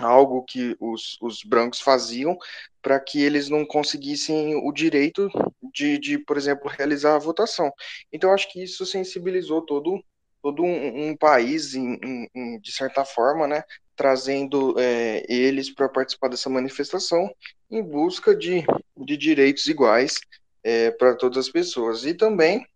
[0.00, 2.37] algo que os, os brancos faziam
[2.81, 5.28] para que eles não conseguissem o direito
[5.72, 7.72] de, de, por exemplo, realizar a votação.
[8.12, 10.02] Então, acho que isso sensibilizou todo,
[10.42, 13.62] todo um, um país, em, em, de certa forma, né,
[13.94, 17.33] trazendo é, eles para participar dessa manifestação
[17.70, 18.64] em busca de,
[18.96, 20.18] de direitos iguais
[20.64, 22.05] é, para todas as pessoas.
[22.05, 22.66] E também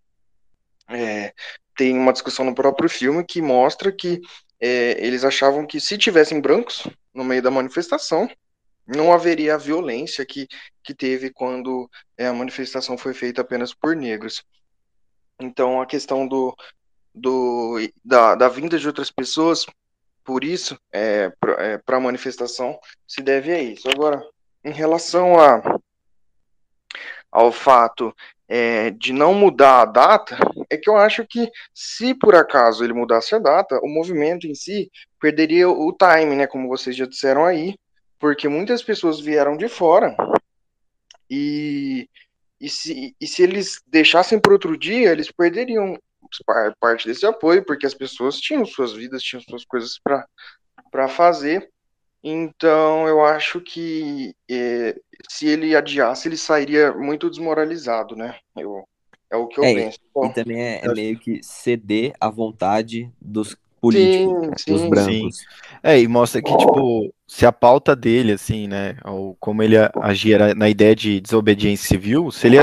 [0.89, 1.33] é,
[1.77, 4.21] tem uma discussão no próprio filme que mostra que
[4.61, 8.29] é, eles achavam que se tivessem brancos no meio da manifestação,
[8.87, 10.47] não haveria a violência que,
[10.83, 14.45] que teve quando é, a manifestação foi feita apenas por negros.
[15.41, 16.55] Então, a questão do,
[17.15, 19.67] do, da, da vinda de outras pessoas
[20.27, 23.89] por isso, é, para é, a manifestação, se deve a isso.
[23.89, 24.21] Agora,
[24.65, 25.63] em relação a,
[27.31, 28.13] ao fato
[28.49, 30.37] é, de não mudar a data,
[30.71, 34.55] é que eu acho que se por acaso ele mudasse a data, o movimento em
[34.55, 37.75] si perderia o time, né, como vocês já disseram aí,
[38.19, 40.17] porque muitas pessoas vieram de fora
[41.31, 42.09] e,
[42.61, 45.99] e, se, e se eles deixassem para outro dia, eles perderiam
[46.81, 49.99] parte desse apoio, porque as pessoas tinham suas vidas, tinham suas coisas
[50.91, 51.69] para fazer.
[52.29, 54.97] Então, eu acho que é,
[55.31, 58.35] se ele adiasse, ele sairia muito desmoralizado, né?
[58.57, 58.83] Eu,
[59.31, 60.01] é o que eu é, penso.
[60.13, 64.91] Bom, e também é, é, meio que ceder à vontade dos políticos, sim, dos sim,
[64.91, 65.37] brancos.
[65.37, 65.45] Sim.
[65.85, 70.53] É, e mostra que, tipo, se a pauta dele, assim, né, ou como ele agia
[70.53, 72.57] na ideia de desobediência civil, se ele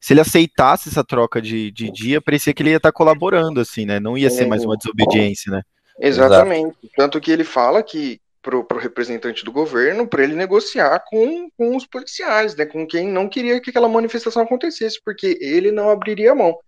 [0.00, 3.86] se ele aceitasse essa troca de, de dia, parecia que ele ia estar colaborando, assim,
[3.86, 4.00] né?
[4.00, 5.62] Não ia ser mais uma desobediência, né?
[6.00, 6.76] Exatamente.
[6.82, 6.94] Exato.
[6.96, 11.76] Tanto que ele fala que pro, pro representante do governo para ele negociar com, com
[11.76, 12.64] os policiais, né?
[12.66, 16.58] Com quem não queria que aquela manifestação acontecesse, porque ele não abriria a mão.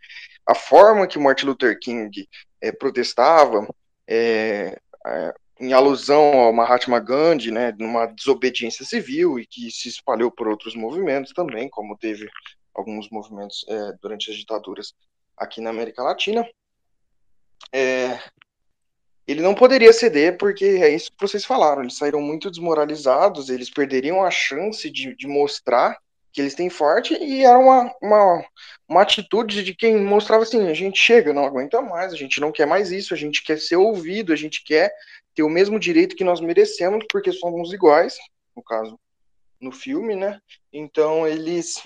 [0.47, 2.29] A forma que Martin Luther King
[2.61, 3.69] é, protestava
[4.07, 10.31] é, é, em alusão ao Mahatma Gandhi, né, numa desobediência civil e que se espalhou
[10.31, 12.29] por outros movimentos também, como teve
[12.75, 14.95] alguns movimentos é, durante as ditaduras
[15.37, 16.49] aqui na América Latina.
[17.73, 18.19] É,
[19.31, 23.71] ele não poderia ceder porque é isso que vocês falaram, eles saíram muito desmoralizados, eles
[23.71, 25.97] perderiam a chance de, de mostrar
[26.33, 28.45] que eles têm forte e era uma, uma,
[28.89, 32.53] uma atitude de quem mostrava assim, a gente chega, não aguenta mais, a gente não
[32.53, 34.93] quer mais isso, a gente quer ser ouvido, a gente quer
[35.35, 38.17] ter o mesmo direito que nós merecemos porque somos iguais,
[38.57, 38.99] no caso,
[39.61, 40.41] no filme, né?
[40.73, 41.83] Então eles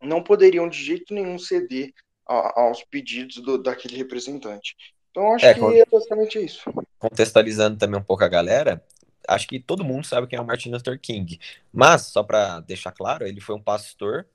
[0.00, 1.92] não poderiam de jeito nenhum ceder
[2.26, 4.76] aos pedidos do, daquele representante.
[5.18, 6.70] Então, acho é, que é basicamente isso.
[6.96, 8.80] Contextualizando também um pouco a galera,
[9.26, 11.40] acho que todo mundo sabe quem é o Martin Luther King.
[11.72, 14.26] Mas, só para deixar claro, ele foi um pastor,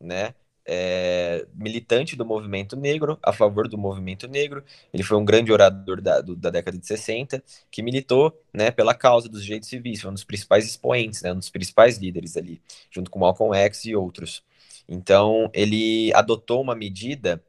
[0.00, 0.34] né?
[0.64, 4.64] É, militante do movimento negro, a favor do movimento negro.
[4.92, 8.94] Ele foi um grande orador da, do, da década de 60, que militou né, pela
[8.94, 12.60] causa dos direitos civis, foi um dos principais expoentes, né, um dos principais líderes ali,
[12.90, 14.42] junto com Malcolm X e outros.
[14.88, 17.42] Então, ele adotou uma medida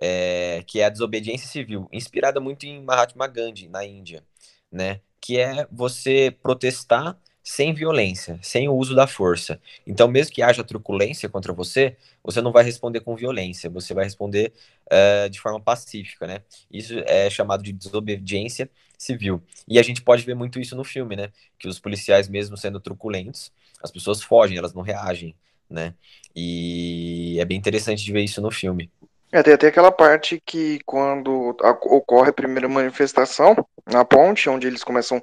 [0.00, 4.22] é, que é a desobediência civil, inspirada muito em Mahatma Gandhi, na Índia,
[4.70, 5.00] né?
[5.20, 9.60] Que é você protestar sem violência, sem o uso da força.
[9.86, 14.02] Então, mesmo que haja truculência contra você, você não vai responder com violência, você vai
[14.04, 14.52] responder
[14.86, 16.42] uh, de forma pacífica, né?
[16.68, 19.40] Isso é chamado de desobediência civil.
[19.68, 21.30] E a gente pode ver muito isso no filme, né?
[21.56, 25.32] Que os policiais, mesmo sendo truculentos, as pessoas fogem, elas não reagem,
[25.70, 25.94] né?
[26.34, 28.90] E é bem interessante de ver isso no filme.
[29.32, 34.84] É, tem até aquela parte que quando ocorre a primeira manifestação na ponte, onde eles
[34.84, 35.20] começam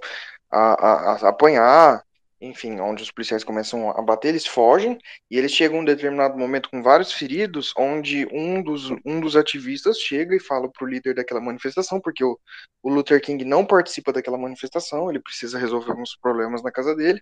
[0.52, 2.04] a, a, a apanhar,
[2.40, 5.00] enfim, onde os policiais começam a bater, eles fogem
[5.32, 9.38] e eles chegam em um determinado momento com vários feridos, onde um dos, um dos
[9.38, 12.38] ativistas chega e fala para o líder daquela manifestação, porque o,
[12.84, 17.22] o Luther King não participa daquela manifestação, ele precisa resolver alguns problemas na casa dele.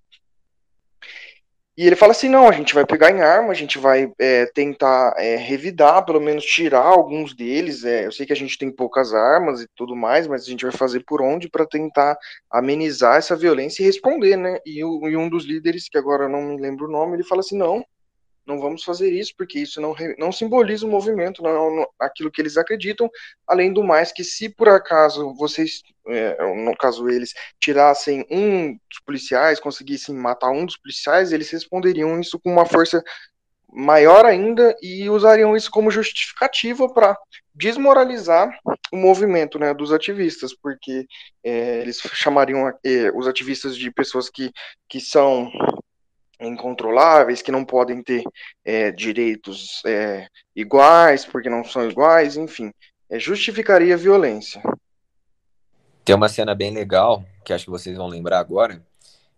[1.82, 4.46] E ele fala assim: não, a gente vai pegar em arma, a gente vai é,
[4.46, 7.84] tentar é, revidar, pelo menos tirar alguns deles.
[7.84, 10.64] É, eu sei que a gente tem poucas armas e tudo mais, mas a gente
[10.64, 12.16] vai fazer por onde para tentar
[12.52, 14.60] amenizar essa violência e responder, né?
[14.64, 17.24] E, o, e um dos líderes, que agora eu não me lembro o nome, ele
[17.24, 17.84] fala assim: não,
[18.46, 22.42] não vamos fazer isso, porque isso não, não simboliza o movimento, não é aquilo que
[22.42, 23.10] eles acreditam.
[23.48, 29.00] Além do mais, que se por acaso vocês, é, no caso eles, tirassem um dos
[29.06, 33.04] policiais, conseguissem matar um dos policiais, eles responderiam isso com uma força
[33.72, 37.18] maior ainda e usariam isso como justificativa para
[37.56, 38.52] desmoralizar
[38.92, 41.06] o movimento né, dos ativistas, porque
[41.44, 44.52] é, eles chamariam é, os ativistas de pessoas que,
[44.90, 45.50] que são
[46.42, 48.24] incontroláveis, que não podem ter
[48.66, 52.72] é, direitos é, iguais, porque não são iguais, enfim,
[53.10, 54.62] é, justificaria a violência.
[56.04, 58.82] Tem uma cena bem legal, que acho que vocês vão lembrar agora,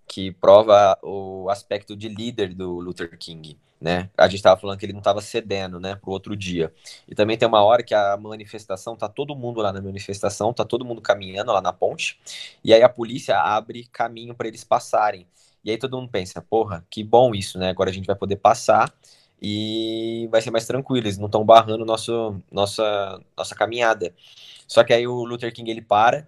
[0.07, 4.09] que prova o aspecto de líder do Luther King, né?
[4.17, 6.73] A gente estava falando que ele não estava cedendo, né, pro outro dia.
[7.07, 10.63] E também tem uma hora que a manifestação, tá todo mundo lá na manifestação, tá
[10.63, 12.19] todo mundo caminhando lá na ponte,
[12.63, 15.27] e aí a polícia abre caminho para eles passarem.
[15.63, 17.69] E aí todo mundo pensa, porra, que bom isso, né?
[17.69, 18.93] Agora a gente vai poder passar
[19.41, 24.13] e vai ser mais tranquilo, eles não estão barrando nosso, nossa, nossa caminhada.
[24.67, 26.27] Só que aí o Luther King ele para,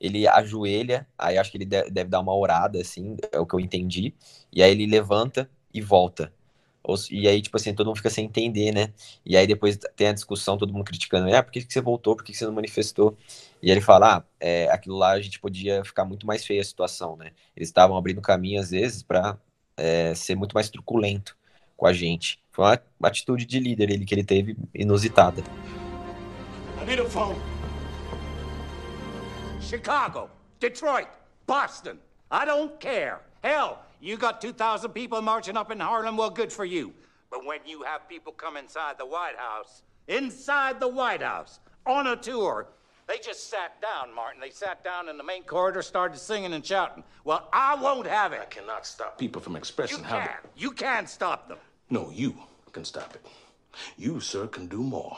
[0.00, 3.60] ele ajoelha, aí acho que ele deve dar uma orada, assim, é o que eu
[3.60, 4.14] entendi,
[4.52, 6.32] e aí ele levanta e volta.
[7.10, 8.92] E aí, tipo assim, todo mundo fica sem entender, né?
[9.24, 12.24] E aí depois tem a discussão, todo mundo criticando, ah, por que, você voltou, por
[12.24, 13.16] que, você não manifestou?
[13.62, 16.64] E ele fala, ah, é, aquilo lá a gente podia ficar muito mais feia a
[16.64, 17.30] situação, né?
[17.56, 19.38] Eles estavam abrindo caminho, às vezes, para
[19.76, 21.36] é, ser muito mais truculento
[21.76, 22.40] com a gente.
[22.50, 25.42] Foi uma, atitude de líder ele, que ele teve inusitada.
[29.60, 30.28] Chicago,
[30.60, 31.08] Detroit,
[31.46, 31.96] Boston,
[32.30, 33.20] I don't care.
[33.42, 36.92] Hell, You got 2,000 people marching up in Harlem, well, good for you.
[37.30, 42.08] But when you have people come inside the White House, inside the White House, on
[42.08, 42.66] a tour,
[43.06, 44.40] they just sat down, Martin.
[44.40, 47.04] They sat down in the main corridor, started singing and shouting.
[47.24, 48.40] Well, I won't have it.
[48.42, 50.18] I cannot stop people from expressing you how.
[50.18, 50.36] Can.
[50.56, 51.58] You can stop them.
[51.88, 52.34] No, you
[52.72, 53.24] can stop it.
[53.96, 55.16] You, sir, can do more.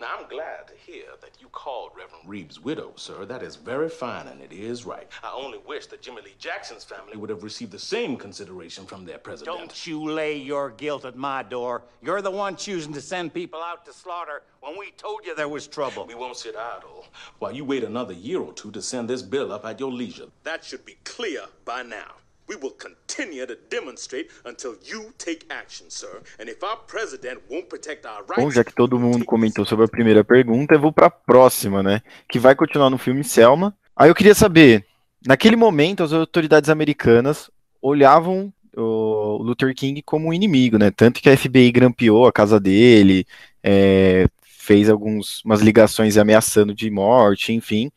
[0.00, 3.24] Now, I'm glad to hear that you called Reverend Reeves' widow, sir.
[3.24, 5.08] That is very fine, and it is right.
[5.24, 9.04] I only wish that Jimmy Lee Jackson's family would have received the same consideration from
[9.04, 9.58] their president.
[9.58, 11.82] Don't you lay your guilt at my door.
[12.00, 15.48] You're the one choosing to send people out to slaughter when we told you there
[15.48, 16.06] was trouble.
[16.06, 17.06] We won't sit idle
[17.40, 20.26] while you wait another year or two to send this bill up at your leisure.
[20.44, 22.14] That should be clear by now.
[22.48, 26.22] We will continue to demonstrate until you take action, sir.
[26.40, 29.84] And if our president won't protect our rights, Bom, já que todo mundo comentou sobre
[29.84, 32.00] a primeira pergunta, eu vou para a próxima, né?
[32.28, 33.76] Que vai continuar no filme Selma.
[33.94, 34.86] Aí eu queria saber,
[35.26, 37.50] naquele momento as autoridades americanas
[37.82, 40.90] olhavam o Luther King como um inimigo, né?
[40.90, 43.26] Tanto que a FBI grampeou a casa dele,
[43.62, 47.90] é, fez algumas ligações ameaçando de morte, enfim,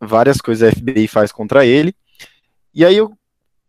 [0.00, 1.94] várias coisas a FBI faz contra ele.
[2.74, 3.17] E aí eu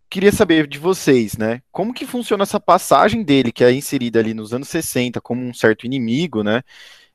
[0.10, 1.62] queria saber de vocês, né?
[1.72, 5.54] Como que funciona essa passagem dele, que é inserida ali nos anos 60 como um
[5.54, 6.64] certo inimigo, né?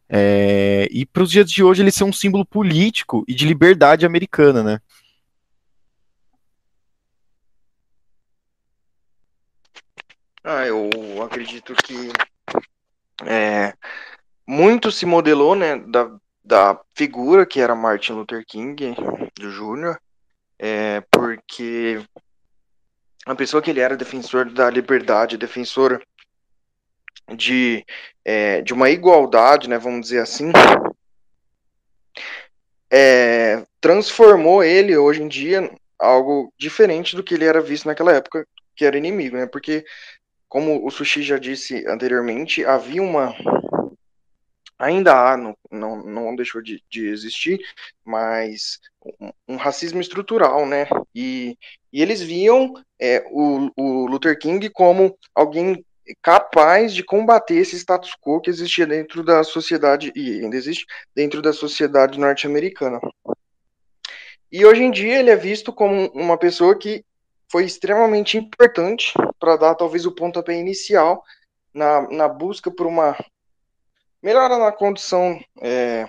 [0.09, 4.07] É, e para os dias de hoje ele ser um símbolo político e de liberdade
[4.07, 4.81] americana, né?
[10.45, 10.91] Ah, eu
[11.23, 12.13] acredito que
[13.25, 13.75] é,
[14.47, 16.15] muito se modelou, né, da,
[16.45, 18.95] da figura que era Martin Luther King
[19.39, 19.99] Jr.,
[20.59, 22.05] é, porque
[23.27, 26.03] uma pessoa que ele era defensor da liberdade, defensor
[27.35, 27.85] de,
[28.25, 30.53] é, de uma igualdade, né, vamos dizer assim,
[32.91, 38.47] é, transformou ele hoje em dia algo diferente do que ele era visto naquela época,
[38.77, 39.47] que era inimigo, né?
[39.47, 39.85] Porque,
[40.49, 43.35] como o Sushi já disse anteriormente, havia uma
[44.79, 47.61] ainda há, não, não, não deixou de, de existir,
[48.05, 48.79] mas
[49.21, 50.87] um, um, racismo estrutural, né?
[51.15, 51.57] E,
[51.93, 55.85] e eles viam é, o, o Luther King como alguém
[56.23, 61.41] capaz de combater esse status quo que existia dentro da sociedade, e ainda existe, dentro
[61.41, 63.01] da sociedade norte-americana.
[64.53, 67.05] E hoje em dia ele é visto como uma pessoa que
[67.51, 71.23] foi extremamente importante para dar talvez o pontapé inicial
[71.73, 73.17] na, na busca por uma
[74.25, 76.07] melhora na condição é,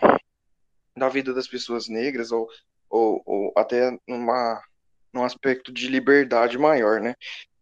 [0.96, 2.48] da vida das pessoas negras ou,
[2.90, 4.64] ou, ou até numa,
[5.12, 7.14] num aspecto de liberdade maior, né?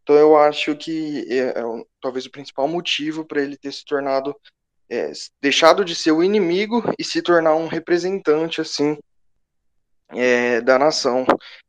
[0.03, 1.63] Então eu acho que é, é
[1.99, 4.35] talvez o principal motivo para ele ter se tornado
[4.87, 8.95] é, deixado de ser o inimigo e se tornar um representante assim
[10.09, 11.25] é, da nação,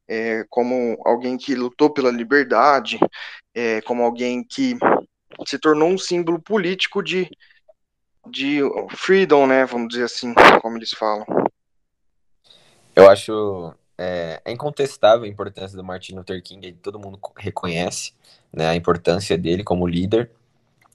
[0.07, 2.99] é, como alguém que lutou pela liberdade,
[3.55, 4.77] é, como alguém que
[5.47, 7.31] se tornou um símbolo político de,
[8.27, 8.61] de
[8.91, 9.65] freedom, né?
[9.65, 11.25] Vamos dizer assim, como eles falam.
[12.95, 18.13] Eu acho é, é, incontestável a importância do Martin Luther King, todo mundo reconhece
[18.53, 20.31] né, a importância dele como líder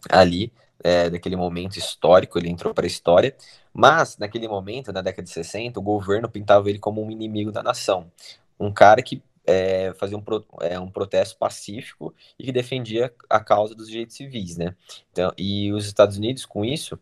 [0.09, 0.51] ali,
[0.81, 3.35] é, daquele momento histórico, ele entrou para a história,
[3.73, 7.61] mas naquele momento, na década de 60, o governo pintava ele como um inimigo da
[7.61, 8.09] nação,
[8.57, 13.39] um cara que é, fazia um, pro, é, um protesto pacífico e que defendia a
[13.39, 14.75] causa dos direitos civis, né?
[15.11, 16.99] Então, e os Estados Unidos, com isso,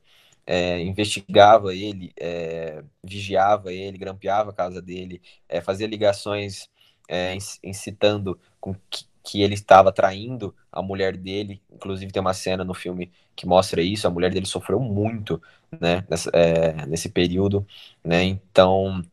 [0.48, 6.70] é, investigava ele, é, vigiava ele, grampeava a casa dele, é, fazia ligações
[7.10, 11.62] é, incitando com que, que, ele estava traindo a mulher dele.
[11.72, 14.08] Inclusive tem uma cena no filme que mostra isso.
[14.08, 15.42] A mulher dele sofreu muito,
[15.82, 17.68] né, nessa, é, nesse período,
[18.04, 18.24] né?
[18.24, 19.04] Então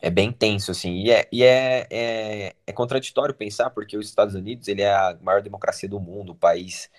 [0.00, 4.34] é bem tenso, assim, e, é, e é, é, é contraditório pensar, porque os Estados
[4.34, 6.90] Unidos, ele é a maior democracia do mundo, o país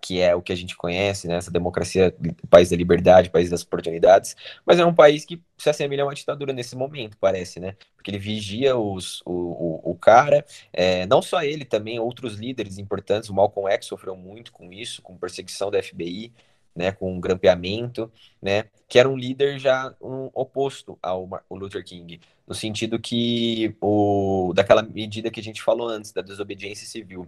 [0.00, 2.14] que é o que a gente conhece, né, essa democracia,
[2.48, 6.14] país da liberdade, país das oportunidades, mas é um país que se assemelha a uma
[6.14, 11.20] ditadura nesse momento, parece, né, porque ele vigia os, o, o, o cara, é, não
[11.20, 15.70] só ele, também outros líderes importantes, o Malcolm X sofreu muito com isso, com perseguição
[15.70, 16.32] da FBI,
[16.78, 18.10] né, com um grampeamento,
[18.40, 23.76] né, que era um líder já um, oposto ao, ao Luther King, no sentido que
[23.80, 27.26] o daquela medida que a gente falou antes da desobediência civil,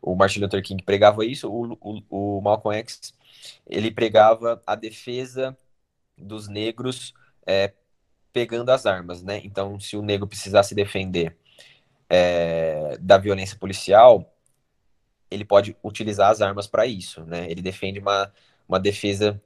[0.00, 3.12] o Martin Luther King pregava isso, o, o, o Malcolm X
[3.66, 5.56] ele pregava a defesa
[6.16, 7.12] dos negros
[7.46, 7.72] é,
[8.32, 9.40] pegando as armas, né?
[9.44, 11.36] Então, se o negro precisar se defender
[12.08, 14.32] é, da violência policial,
[15.30, 17.50] ele pode utilizar as armas para isso, né?
[17.50, 18.32] Ele defende uma
[18.68, 19.40] uma defesa,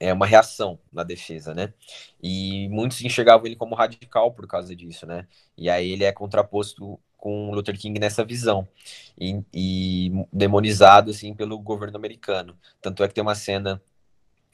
[0.00, 1.72] é, uma reação na defesa, né?
[2.22, 5.26] E muitos enxergavam ele como radical por causa disso, né?
[5.56, 8.66] E aí ele é contraposto com Luther King nessa visão
[9.16, 12.58] e, e demonizado assim pelo governo americano.
[12.80, 13.80] Tanto é que tem uma cena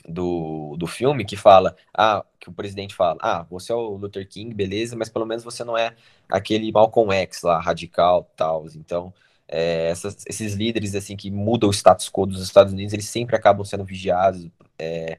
[0.07, 4.29] do, do filme que fala, ah, que o presidente fala, ah, você é o Luther
[4.29, 5.95] King, beleza, mas pelo menos você não é
[6.31, 8.67] aquele Malcolm X lá, radical, tal.
[8.75, 9.13] Então,
[9.49, 13.35] é, essas, esses líderes assim que mudam o status quo dos Estados Unidos, eles sempre
[13.35, 14.47] acabam sendo vigiados,
[14.79, 15.19] é,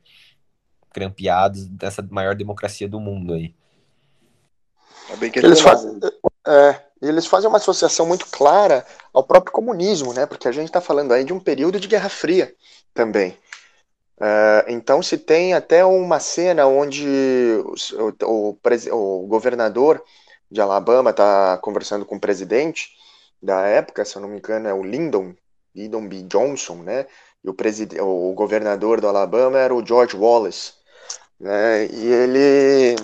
[0.93, 3.53] crampeados dessa maior democracia do mundo aí.
[5.09, 5.99] É bem que eles fazem,
[6.47, 10.27] é, eles fazem uma associação muito clara ao próprio comunismo, né?
[10.27, 12.53] Porque a gente está falando aí de um período de Guerra Fria
[12.93, 13.35] também.
[14.17, 17.07] Uh, então se tem até uma cena onde
[17.97, 18.57] o, o,
[18.91, 20.03] o, o governador
[20.51, 22.98] de Alabama está conversando com o presidente
[23.41, 25.33] da época, se eu não me engano, é o Lyndon,
[25.73, 26.23] Lyndon B.
[26.23, 27.05] Johnson, né?
[27.43, 27.49] E
[28.01, 30.73] o, o governador do Alabama era o George Wallace,
[31.39, 31.85] né?
[31.85, 32.95] E ele,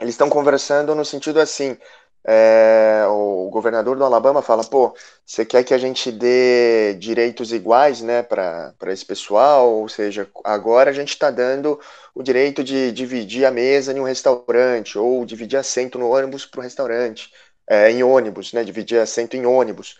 [0.00, 1.76] eles estão conversando no sentido assim,
[2.26, 4.94] é, o governador do Alabama fala, pô,
[5.24, 9.70] você quer que a gente dê direitos iguais, né, para esse pessoal?
[9.70, 11.78] Ou seja, agora a gente está dando
[12.14, 16.60] o direito de dividir a mesa em um restaurante ou dividir assento no ônibus para
[16.60, 17.30] o restaurante
[17.68, 19.96] é, em ônibus, né, dividir assento em ônibus.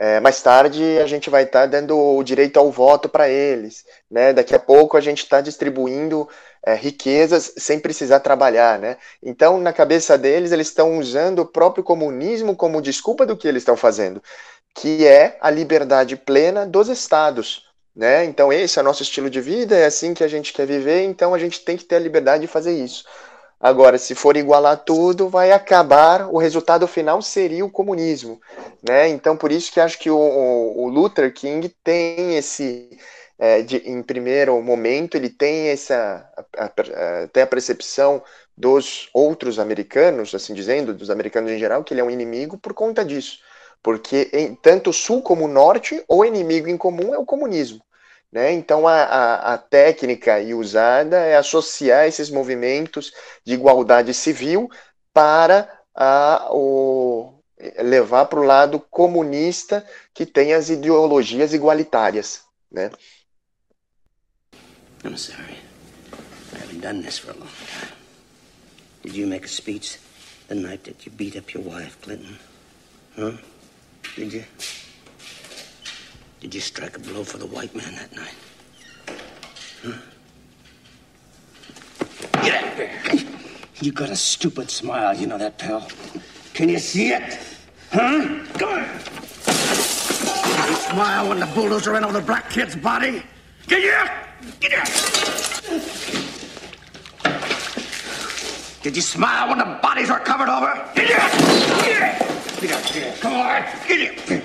[0.00, 3.84] É, mais tarde a gente vai estar tá dando o direito ao voto para eles,
[4.08, 4.32] né?
[4.32, 6.28] Daqui a pouco a gente está distribuindo
[6.64, 8.96] é, riquezas sem precisar trabalhar, né?
[9.20, 13.62] Então, na cabeça deles, eles estão usando o próprio comunismo como desculpa do que eles
[13.62, 14.22] estão fazendo,
[14.72, 17.64] que é a liberdade plena dos estados,
[17.94, 18.24] né?
[18.24, 21.02] Então, esse é o nosso estilo de vida, é assim que a gente quer viver,
[21.02, 23.04] então a gente tem que ter a liberdade de fazer isso.
[23.60, 28.40] Agora, se for igualar tudo, vai acabar, o resultado final seria o comunismo,
[28.82, 29.08] né?
[29.08, 32.96] Então, por isso que acho que o, o Luther King tem esse,
[33.36, 38.22] é, de, em primeiro momento, ele tem essa, a, a, tem a percepção
[38.56, 42.74] dos outros americanos, assim dizendo, dos americanos em geral, que ele é um inimigo por
[42.74, 43.38] conta disso,
[43.82, 47.80] porque em, tanto sul como norte, o inimigo em comum é o comunismo.
[48.30, 48.52] Né?
[48.52, 53.12] Então, a, a, a técnica usada é associar esses movimentos
[53.44, 54.70] de igualdade civil
[55.12, 57.42] para a, o,
[57.78, 62.42] levar para o lado comunista que tem as ideologias igualitárias.
[62.70, 62.90] Né?
[65.04, 65.56] I'm sorry.
[66.52, 67.92] I haven't done this for a long time.
[69.02, 69.98] Did you make a speech
[70.48, 72.38] the night that you beat up your wife, Clinton?
[73.16, 73.32] Huh?
[74.16, 74.44] Did you?
[76.40, 78.34] Did you strike a blow for the white man that night?
[79.82, 79.92] Huh?
[82.42, 82.92] Get out there.
[83.80, 85.88] You got a stupid smile, you know that, pal?
[86.54, 87.38] Can you see it?
[87.90, 88.44] Huh?
[88.54, 88.84] Come on.
[90.68, 93.22] You smile when the bulldozer ran over the black kid's body?
[93.66, 94.10] Get here!
[94.60, 94.84] Get here!
[98.82, 100.88] Did you smile when the bodies were covered over?
[100.94, 101.18] Get here!
[101.18, 102.38] Get here!
[102.60, 103.14] Get here.
[103.20, 103.62] Come on.
[103.86, 104.42] Get here.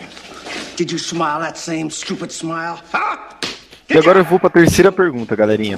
[0.75, 2.79] Did you smile that same stupid smile?
[2.91, 3.37] Huh?
[3.89, 5.77] E agora eu vou para a terceira pergunta, galerinha.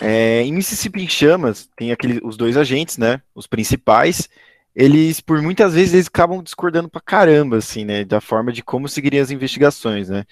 [0.00, 3.20] É, em Mississippi em Chamas, tem aquele, os dois agentes, né?
[3.34, 4.28] Os principais.
[4.74, 8.04] Eles, por muitas vezes, eles acabam discordando pra caramba, assim, né?
[8.04, 10.24] Da forma de como seguiriam as investigações, né?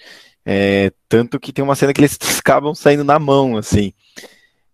[0.45, 3.93] É, tanto que tem uma cena que eles acabam saindo na mão, assim.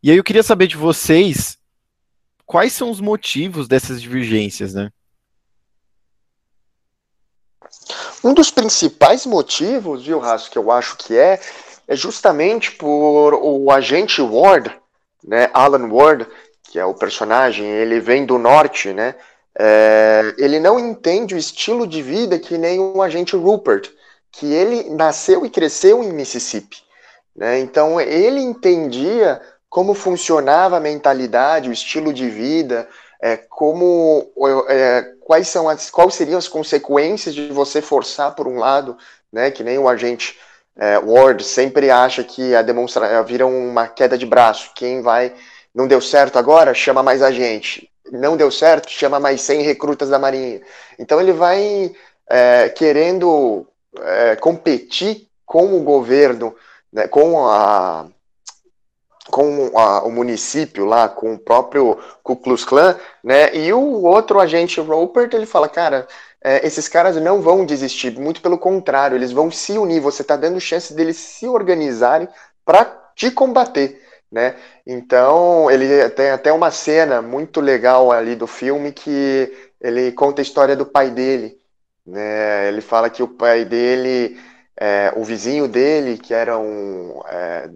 [0.03, 1.57] E aí eu queria saber de vocês
[2.45, 4.91] quais são os motivos dessas divergências, né?
[8.25, 11.39] Um dos principais motivos, viu, Raço, que eu acho que é,
[11.87, 14.75] é justamente por o agente Ward,
[15.23, 16.25] né, Alan Ward,
[16.63, 19.13] que é o personagem, ele vem do norte, né,
[19.55, 23.91] é, ele não entende o estilo de vida que nem o agente Rupert,
[24.31, 26.77] que ele nasceu e cresceu em Mississippi,
[27.35, 32.89] né, então ele entendia como funcionava a mentalidade, o estilo de vida,
[33.25, 34.31] é, como
[34.69, 38.95] é, quais são as quais seriam as consequências de você forçar por um lado,
[39.33, 39.49] né?
[39.49, 40.37] Que nem o agente
[40.77, 44.69] é, Ward sempre acha que a demonstração vira uma queda de braço.
[44.75, 45.33] Quem vai
[45.73, 47.89] não deu certo agora, chama mais a gente.
[48.11, 50.61] Não deu certo, chama mais 100 recrutas da Marinha.
[50.99, 51.91] Então ele vai
[52.29, 53.67] é, querendo
[54.01, 56.55] é, competir com o governo,
[56.93, 58.05] né, com a,
[59.29, 63.55] com a, o município lá, com o próprio Ku Klux Klan, né?
[63.55, 66.07] E o outro agente Roper, ele fala, cara,
[66.43, 69.99] é, esses caras não vão desistir, muito pelo contrário, eles vão se unir.
[70.01, 72.27] Você está dando chance deles se organizarem
[72.63, 74.01] para te combater,
[74.31, 74.55] né?
[74.85, 79.51] Então ele tem até uma cena muito legal ali do filme que
[79.81, 81.57] ele conta a história do pai dele,
[82.05, 82.67] né?
[82.67, 84.37] Ele fala que o pai dele
[84.79, 87.69] é, o vizinho dele, que era um, é,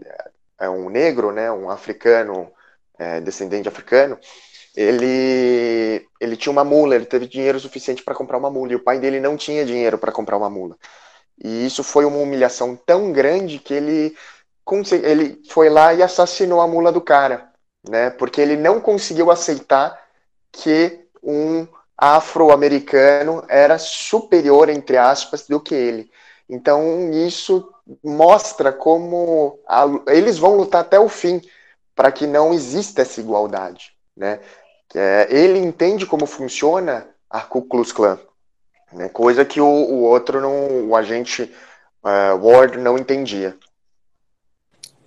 [0.59, 2.51] é um negro, né, um africano,
[2.97, 4.17] é, descendente africano,
[4.75, 8.83] ele, ele tinha uma mula, ele teve dinheiro suficiente para comprar uma mula, e o
[8.83, 10.77] pai dele não tinha dinheiro para comprar uma mula.
[11.41, 14.15] E isso foi uma humilhação tão grande que ele,
[15.03, 17.49] ele foi lá e assassinou a mula do cara,
[17.87, 19.99] né, porque ele não conseguiu aceitar
[20.51, 26.11] que um afro-americano era superior, entre aspas, do que ele.
[26.49, 27.71] Então, isso
[28.03, 31.41] mostra como a, eles vão lutar até o fim
[31.95, 34.39] para que não exista essa igualdade, né?
[34.95, 38.19] É, ele entende como funciona a Ku Klux Klan,
[38.91, 39.07] né?
[39.09, 41.43] coisa que o, o outro, não, o agente
[42.03, 43.55] uh, Ward não entendia.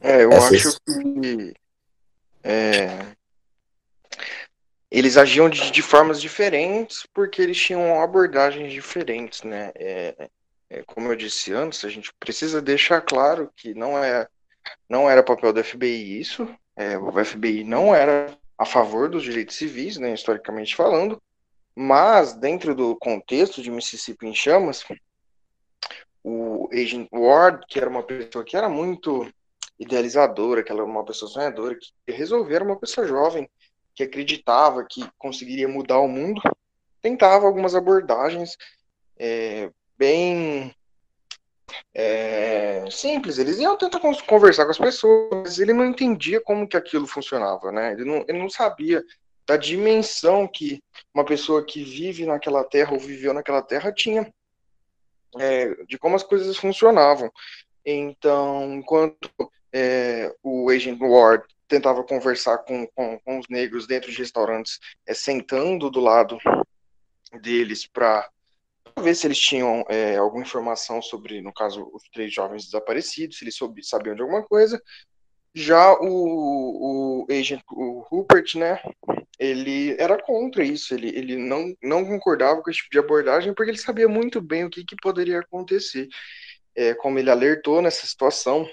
[0.01, 1.55] É, eu Essa acho que
[2.45, 3.07] é,
[4.91, 9.73] eles agiam de, de, formas diferentes porque eles tinham abordagens diferentes, né?
[9.75, 10.29] É, é,
[10.87, 14.27] como eu disse antes, a gente precisa deixar claro que não é
[14.89, 19.57] não era papel do FBI isso, é, o FBI não era a favor dos direitos
[19.57, 21.21] civis, né, historicamente falando,
[21.75, 24.85] mas dentro do contexto de Mississippi em chamas,
[26.23, 29.29] o Agent Ward, que era uma pessoa que era muito
[29.79, 33.51] idealizadora, que era uma pessoa sonhadora, que resolver uma pessoa jovem,
[33.95, 36.41] que acreditava que conseguiria mudar o mundo,
[37.01, 38.57] tentava algumas abordagens
[39.19, 40.75] é, bem
[41.95, 43.39] é, simples.
[43.39, 47.71] Eles iam tentar conversar com as pessoas, mas ele não entendia como que aquilo funcionava,
[47.73, 47.93] né?
[47.93, 49.03] Ele não, ele não sabia
[49.47, 50.83] da dimensão que
[51.13, 54.33] uma pessoa que vive naquela terra ou viveu naquela terra tinha,
[55.39, 57.31] é, de como as coisas funcionavam.
[57.85, 59.31] Então, enquanto
[59.73, 65.15] é, o Agent Ward tentava conversar com, com, com, os negros dentro de restaurantes, é,
[65.15, 66.39] sentando do lado
[67.41, 68.29] deles para
[68.99, 73.45] ver se eles tinham é, alguma informação sobre, no caso, os três jovens desaparecidos, se
[73.45, 74.81] eles soube, sabiam de alguma coisa.
[75.55, 78.81] Já o, o agent, o Rupert, né,
[79.39, 83.71] ele era contra isso, ele, ele não, não concordava com esse tipo de abordagem porque
[83.71, 86.09] ele sabia muito bem o que, que poderia acontecer.
[86.75, 88.67] É, como ele alertou nessa situação,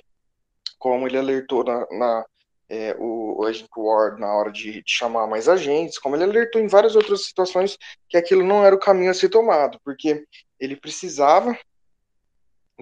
[0.77, 2.25] como ele alertou na, na
[2.69, 6.61] é, o, o Agent Ward na hora de, de, chamar mais agentes, como ele alertou
[6.61, 10.23] em várias outras situações que aquilo não era o caminho a ser tomado, porque
[10.59, 11.57] ele precisava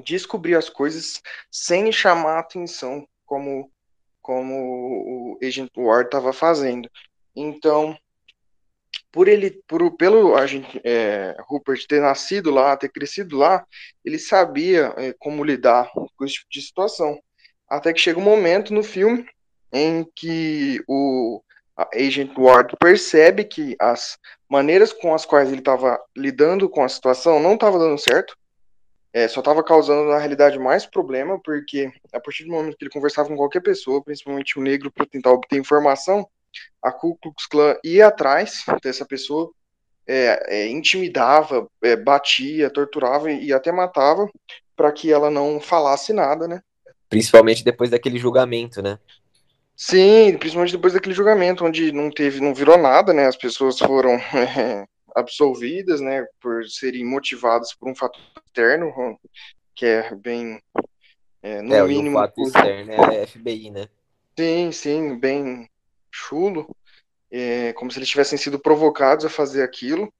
[0.03, 3.71] descobrir as coisas sem chamar atenção, como,
[4.21, 6.89] como o Agent Ward estava fazendo.
[7.35, 7.97] Então,
[9.11, 13.65] por ele, por, pelo agente é, Rupert ter nascido lá, ter crescido lá,
[14.03, 17.19] ele sabia é, como lidar com esse tipo de situação.
[17.69, 19.25] Até que chega um momento no filme
[19.71, 21.41] em que o
[21.93, 24.17] Agent Ward percebe que as
[24.49, 28.35] maneiras com as quais ele estava lidando com a situação não estava dando certo,
[29.13, 32.91] é, só estava causando na realidade mais problema, porque a partir do momento que ele
[32.91, 36.27] conversava com qualquer pessoa, principalmente o negro, para tentar obter informação,
[36.81, 39.51] a Ku Klux Klan ia atrás dessa pessoa,
[40.07, 44.29] é, é, intimidava, é, batia, torturava e até matava
[44.75, 46.61] para que ela não falasse nada, né?
[47.09, 48.99] Principalmente depois daquele julgamento, né?
[49.79, 53.27] Sim, principalmente depois daquele julgamento, onde não teve, não virou nada, né?
[53.27, 56.25] As pessoas foram é, absolvidas, né?
[56.41, 58.91] Por serem motivadas por um fato externo,
[59.75, 60.59] que é bem,
[61.43, 62.17] é, no é, mínimo.
[62.17, 63.87] O fato externo é a FBI, né?
[64.37, 65.69] Sim, sim, bem
[66.09, 66.75] chulo.
[67.29, 70.11] É, como se eles tivessem sido provocados a fazer aquilo.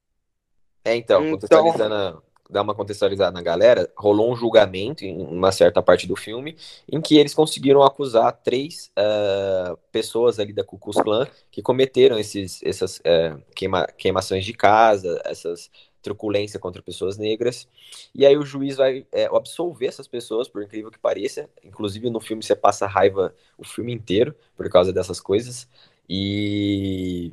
[0.84, 5.82] É, então, então contextualizando, dar uma contextualizada na galera, rolou um julgamento em uma certa
[5.82, 6.56] parte do filme
[6.90, 12.18] em que eles conseguiram acusar três uh, pessoas ali da Ku Klux Klan que cometeram
[12.18, 15.70] esses, essas uh, queima, queimações de casa, essas
[16.02, 17.68] truculência contra pessoas negras.
[18.14, 21.50] E aí o juiz vai é, absolver essas pessoas, por incrível que pareça.
[21.62, 25.68] Inclusive no filme você passa raiva o filme inteiro por causa dessas coisas.
[26.08, 27.32] E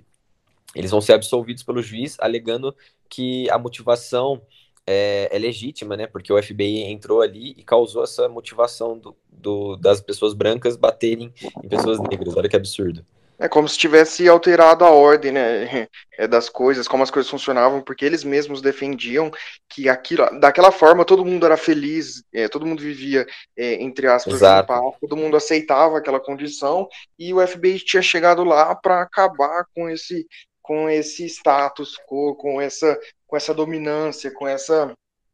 [0.76, 2.76] eles vão ser absolvidos pelo juiz, alegando
[3.08, 4.42] que a motivação
[4.88, 6.08] é, é, legítima, né?
[6.08, 11.34] Porque o FBI entrou ali e causou essa motivação do, do, das pessoas brancas baterem
[11.64, 12.36] em pessoas negras.
[12.36, 13.06] Olha que absurdo.
[13.38, 17.82] É como se tivesse alterado a ordem né, é, das coisas, como as coisas funcionavam,
[17.82, 19.30] porque eles mesmos defendiam
[19.68, 23.26] que aquilo, daquela forma todo mundo era feliz, é, todo mundo vivia,
[23.58, 26.88] é, entre aspas, em paz, todo mundo aceitava aquela condição,
[27.20, 30.26] e o FBI tinha chegado lá para acabar com esse,
[30.66, 34.92] com esse status quo, com essa, com essa dominância, com essa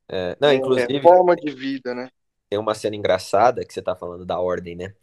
[0.10, 2.10] é, não, é, inclusive, forma de vida, né?
[2.50, 4.94] Tem uma cena engraçada que você está falando da ordem, né?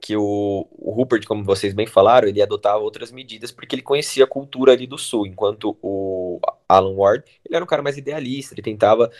[0.00, 4.24] que o, o, Rupert, como vocês bem falaram, ele adotava outras medidas porque ele conhecia
[4.24, 8.54] a cultura ali do Sul, enquanto o Alan Ward, ele era um cara mais idealista,
[8.54, 9.10] ele tentava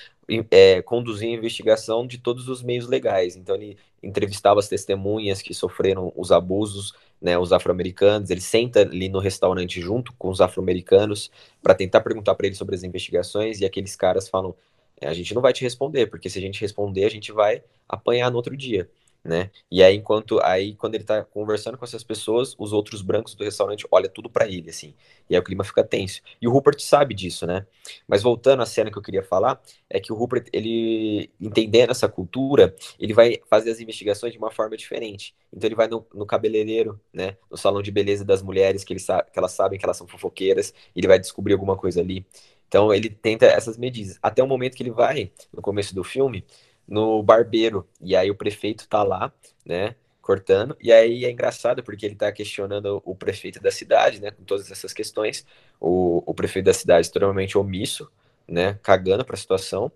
[0.50, 5.52] é, conduzir a investigação de todos os meios legais, então ele entrevistava as testemunhas que
[5.52, 11.30] sofreram os abusos, né, os afro-americanos, ele senta ali no restaurante junto com os afro-americanos
[11.62, 14.54] para tentar perguntar para eles sobre as investigações, e aqueles caras falam,
[15.00, 17.62] é, a gente não vai te responder, porque se a gente responder, a gente vai
[17.88, 18.88] apanhar no outro dia
[19.28, 19.50] né?
[19.70, 23.44] E aí, enquanto aí, quando ele tá conversando com essas pessoas, os outros brancos do
[23.44, 24.94] restaurante olham tudo para ele, assim.
[25.28, 26.22] E aí o clima fica tenso.
[26.40, 27.66] E o Rupert sabe disso, né?
[28.08, 29.60] Mas voltando à cena que eu queria falar,
[29.90, 34.50] é que o Rupert, ele, entendendo essa cultura, ele vai fazer as investigações de uma
[34.50, 35.34] forma diferente.
[35.52, 37.36] Então ele vai no, no cabeleireiro, né?
[37.50, 40.08] No salão de beleza das mulheres, que, ele sabe, que elas sabem que elas são
[40.08, 42.24] fofoqueiras, ele vai descobrir alguma coisa ali.
[42.66, 44.18] Então ele tenta essas medidas.
[44.22, 46.44] Até o momento que ele vai, no começo do filme,
[46.88, 47.86] no barbeiro.
[48.00, 49.32] E aí o prefeito tá lá,
[49.64, 49.94] né?
[50.22, 50.76] Cortando.
[50.80, 54.30] E aí é engraçado porque ele tá questionando o prefeito da cidade, né?
[54.30, 55.46] Com todas essas questões.
[55.80, 58.10] O, o prefeito da cidade extremamente omisso,
[58.48, 58.78] né?
[58.82, 59.92] Cagando para a situação.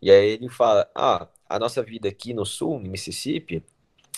[0.00, 3.62] E aí ele fala: Ah, a nossa vida aqui no sul, no Mississippi,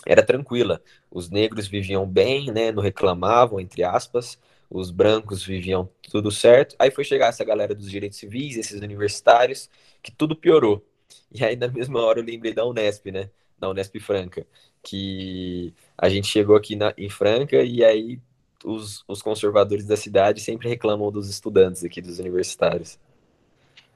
[0.07, 0.83] era tranquila.
[1.11, 2.73] Os negros viviam bem, né?
[2.73, 4.39] Não reclamavam, entre aspas.
[4.71, 6.77] Os brancos viviam tudo certo.
[6.79, 9.69] Aí foi chegar essa galera dos direitos civis, esses universitários,
[10.03, 10.85] que tudo piorou.
[11.35, 13.29] E aí, na mesma hora, eu lembrei da Unesp, né?
[13.59, 14.47] Da Unesp Franca.
[14.83, 18.19] Que a gente chegou aqui na, em Franca e aí
[18.65, 22.99] os, os conservadores da cidade sempre reclamam dos estudantes aqui, dos universitários.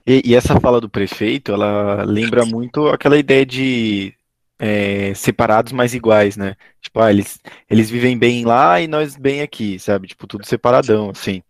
[0.07, 4.15] E, e essa fala do prefeito, ela lembra muito aquela ideia de
[4.59, 6.57] é, separados mas iguais, né?
[6.81, 10.09] Tipo, ah, eles, eles vivem bem lá e nós bem aqui, sabe?
[10.09, 11.43] Tipo, tudo separadão, assim.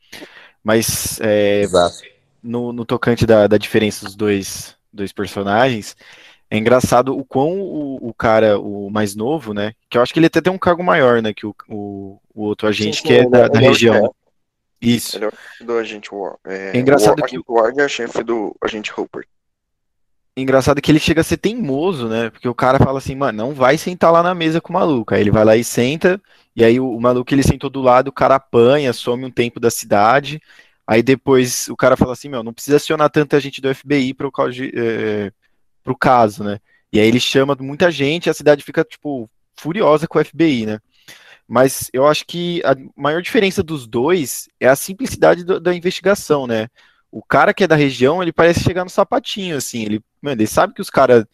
[0.63, 1.65] Mas é,
[2.43, 5.97] no, no tocante da, da diferença dos dois dois personagens,
[6.51, 9.73] é engraçado o quão o, o, cara, o mais novo, né?
[9.89, 11.33] Que eu acho que ele até tem um cargo maior, né?
[11.33, 14.15] Que o, o, o outro agente sim, sim, que é da, da região.
[14.79, 15.17] Isso.
[15.17, 16.39] Ele é do agente Ward.
[16.45, 19.25] É, é engraçado o agente Ward é chefe do agente Hooper.
[20.37, 22.29] Engraçado que ele chega a ser teimoso, né?
[22.29, 25.15] Porque o cara fala assim, mano, não vai sentar lá na mesa com o maluco.
[25.15, 26.21] Aí ele vai lá e senta,
[26.57, 29.61] e aí o, o maluco ele sentou do lado, o cara apanha, some um tempo
[29.61, 30.41] da cidade.
[30.87, 34.27] Aí depois o cara fala assim, meu, não precisa acionar tanta gente do FBI para
[34.27, 34.33] o
[34.75, 35.33] é,
[35.99, 36.59] caso, né?
[36.93, 40.79] E aí ele chama muita gente, a cidade fica, tipo, furiosa com o FBI, né?
[41.49, 46.47] Mas eu acho que a maior diferença dos dois é a simplicidade do, da investigação,
[46.47, 46.69] né?
[47.11, 49.83] O cara que é da região, ele parece chegar no sapatinho, assim.
[49.85, 51.25] Ele, mano, ele sabe que os caras.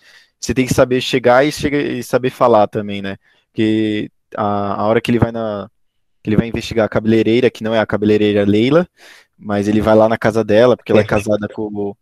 [0.40, 1.50] Você tem que saber chegar e,
[1.98, 3.16] e saber falar também, né?
[3.46, 5.70] Porque a, a hora que ele vai na.
[6.24, 8.88] Ele vai investigar a cabeleireira, que não é a cabeleireira Leila,
[9.38, 11.94] mas ele vai lá na casa dela, porque ela é casada com.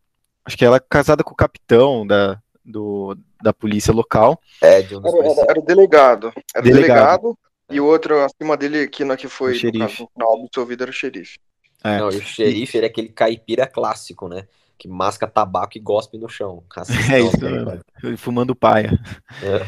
[0.45, 4.41] Acho que ela é casada com o capitão da, do, da polícia local.
[4.63, 6.33] É, de um dos Era, era, era delegado.
[6.55, 7.21] Era o Delegado.
[7.23, 7.39] delegado.
[7.69, 10.03] E o outro acima dele, que, no- que foi O no xerife.
[10.03, 11.39] no final absolvido, era o xerife.
[11.83, 11.99] É.
[11.99, 14.47] Não, e o xerife, ele é aquele caipira clássico, né?
[14.79, 16.63] Que masca tabaco e gospe no chão.
[17.13, 17.81] É isso ligado?
[18.19, 18.99] Fumando paia.
[19.43, 19.67] É.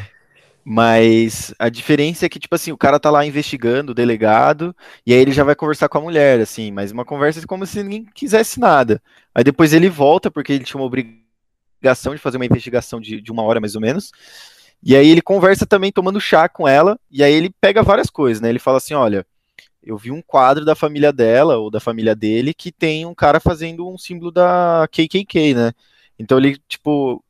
[0.63, 5.13] Mas a diferença é que, tipo assim, o cara tá lá investigando o delegado, e
[5.13, 8.05] aí ele já vai conversar com a mulher, assim, mas uma conversa como se ninguém
[8.13, 9.01] quisesse nada.
[9.33, 13.31] Aí depois ele volta, porque ele tinha uma obrigação de fazer uma investigação de, de
[13.31, 14.11] uma hora mais ou menos.
[14.83, 18.41] E aí ele conversa também tomando chá com ela, e aí ele pega várias coisas,
[18.41, 18.49] né?
[18.49, 19.25] Ele fala assim: olha,
[19.83, 23.39] eu vi um quadro da família dela, ou da família dele, que tem um cara
[23.39, 25.73] fazendo um símbolo da KKK, né?
[26.17, 27.23] Então ele, tipo,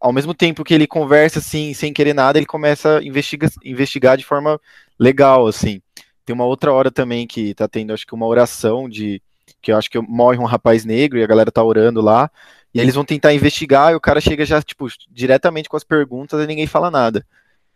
[0.00, 4.16] ao mesmo tempo que ele conversa assim, sem querer nada, ele começa a investiga, investigar
[4.16, 4.60] de forma
[4.98, 5.80] legal, assim.
[6.24, 9.22] Tem uma outra hora também que tá tendo, acho que uma oração de
[9.60, 12.30] que eu acho que morre um rapaz negro e a galera tá orando lá,
[12.72, 16.40] e eles vão tentar investigar e o cara chega já, tipo, diretamente com as perguntas
[16.42, 17.26] e ninguém fala nada.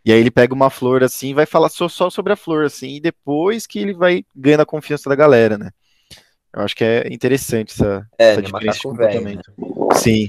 [0.04, 2.64] E aí ele pega uma flor assim e vai falar só, só sobre a flor,
[2.64, 5.70] assim, e depois que ele vai ganhando a confiança da galera, né?
[6.54, 9.36] Eu acho que é interessante essa, É, essa diferença de macaco velho, né?
[9.42, 9.98] comportamento.
[9.98, 10.28] Sim.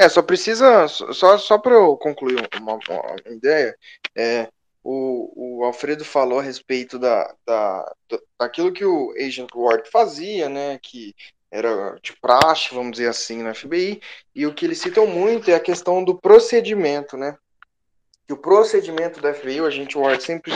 [0.00, 3.76] É, só precisa, só, só para eu concluir uma, uma ideia,
[4.16, 4.48] é,
[4.82, 10.48] o, o Alfredo falou a respeito da, da, da- daquilo que o Agent Ward fazia,
[10.48, 11.14] né, que
[11.50, 14.00] era de praxe, vamos dizer assim, no FBI,
[14.34, 17.36] e o que eles citam muito é a questão do procedimento, né,
[18.26, 20.50] que o procedimento do FBI, o Agent Ward sempre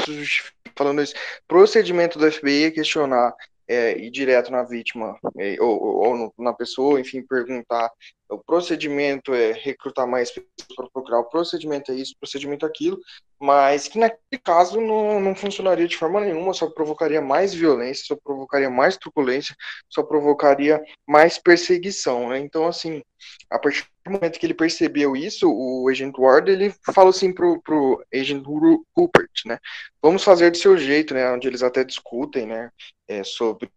[0.74, 1.14] falando isso,
[1.46, 3.34] procedimento do FBI é questionar,
[3.68, 7.90] é, ir direto na vítima, é, ou, ou, ou na pessoa, enfim, perguntar
[8.28, 12.68] o procedimento é recrutar mais pessoas para procurar, o procedimento é isso, o procedimento é
[12.68, 12.98] aquilo,
[13.38, 18.16] mas que naquele caso não, não funcionaria de forma nenhuma, só provocaria mais violência, só
[18.16, 19.54] provocaria mais truculência,
[19.88, 22.38] só provocaria mais perseguição, né?
[22.38, 23.02] Então, assim,
[23.50, 27.60] a partir do momento que ele percebeu isso, o Agent Ward, ele falou assim pro,
[27.62, 29.58] pro Agent Ru- Rupert, né?
[30.02, 31.30] Vamos fazer do seu jeito, né?
[31.30, 32.70] Onde eles até discutem, né?
[33.08, 33.70] É, sobre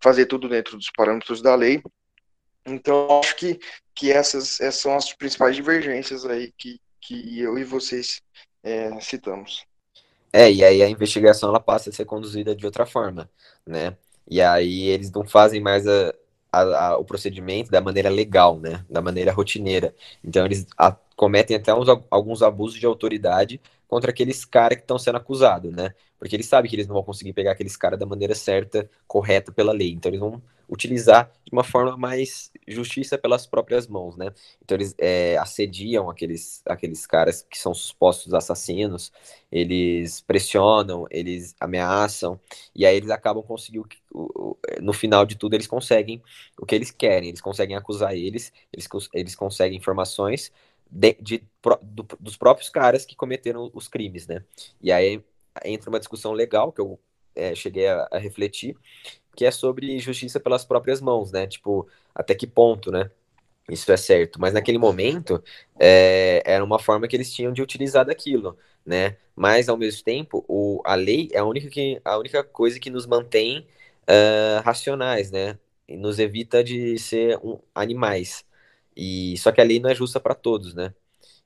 [0.00, 1.82] fazer tudo dentro dos parâmetros da lei.
[2.66, 3.58] Então, acho que,
[3.94, 8.20] que essas, essas são as principais divergências aí que, que eu e vocês
[8.62, 9.64] é, citamos.
[10.32, 13.30] É, e aí a investigação ela passa a ser conduzida de outra forma,
[13.66, 13.96] né?
[14.28, 16.12] E aí eles não fazem mais a,
[16.52, 18.84] a- a- o procedimento da maneira legal, né?
[18.90, 19.94] Da maneira rotineira.
[20.22, 20.66] Então eles
[21.16, 25.94] cometem até uns, alguns abusos de autoridade contra aqueles caras que estão sendo acusados, né?
[26.18, 29.52] Porque eles sabem que eles não vão conseguir pegar aqueles caras da maneira certa, correta
[29.52, 29.92] pela lei.
[29.92, 34.32] Então eles vão utilizar de uma forma mais justiça pelas próprias mãos, né?
[34.62, 39.12] Então eles é, assediam aqueles, aqueles caras que são supostos assassinos,
[39.50, 42.40] eles pressionam, eles ameaçam,
[42.74, 43.88] e aí eles acabam conseguindo,
[44.80, 46.20] no final de tudo, eles conseguem
[46.60, 50.50] o que eles querem, eles conseguem acusar eles, eles, eles conseguem informações
[50.90, 51.44] de, de
[51.82, 54.44] do- dos próprios caras que cometeram os crimes, né?
[54.80, 55.22] E aí
[55.64, 56.98] entra uma discussão legal que eu
[57.34, 58.76] é, cheguei a, a refletir,
[59.36, 61.46] que é sobre justiça pelas próprias mãos, né?
[61.46, 63.10] Tipo, até que ponto, né?
[63.70, 64.40] Isso é certo.
[64.40, 65.42] Mas naquele momento,
[65.78, 69.16] é, era uma forma que eles tinham de utilizar daquilo, né?
[69.34, 72.90] Mas, ao mesmo tempo, o, a lei é a única, que, a única coisa que
[72.90, 73.66] nos mantém
[74.06, 75.58] ah, racionais, né?
[75.88, 78.44] E nos evita de ser um- animais.
[78.96, 80.94] E, só que a lei não é justa para todos, né?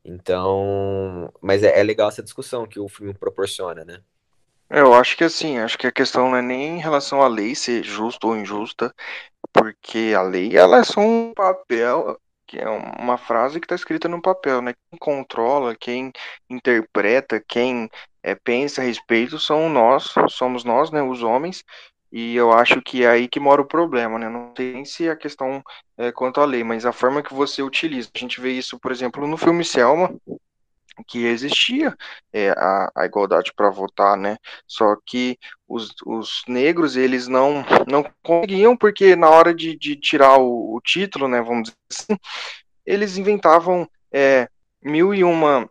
[0.04, 4.02] Então, mas é, é legal essa discussão que o filme proporciona, né?
[4.70, 7.28] É, Eu acho que assim, acho que a questão não é nem em relação à
[7.28, 8.94] lei ser justa ou injusta,
[9.52, 14.08] porque a lei ela é só um papel, que é uma frase que está escrita
[14.08, 14.74] no papel, né?
[14.90, 16.12] Quem controla, quem
[16.50, 17.88] interpreta, quem
[18.22, 21.64] é, pensa a respeito são nós, somos nós, né, os homens,
[22.12, 24.28] e eu acho que é aí que mora o problema, né?
[24.28, 25.62] Não nem se a questão
[25.96, 28.10] é quanto à lei, mas a forma que você utiliza.
[28.14, 30.12] A gente vê isso, por exemplo, no filme Selma,
[31.06, 31.96] que existia
[32.32, 34.36] é, a, a igualdade para votar, né?
[34.66, 35.38] Só que
[35.68, 40.80] os, os negros, eles não, não conseguiam, porque na hora de, de tirar o, o
[40.80, 42.20] título, né, vamos dizer assim,
[42.84, 44.48] eles inventavam é,
[44.82, 45.68] mil e uma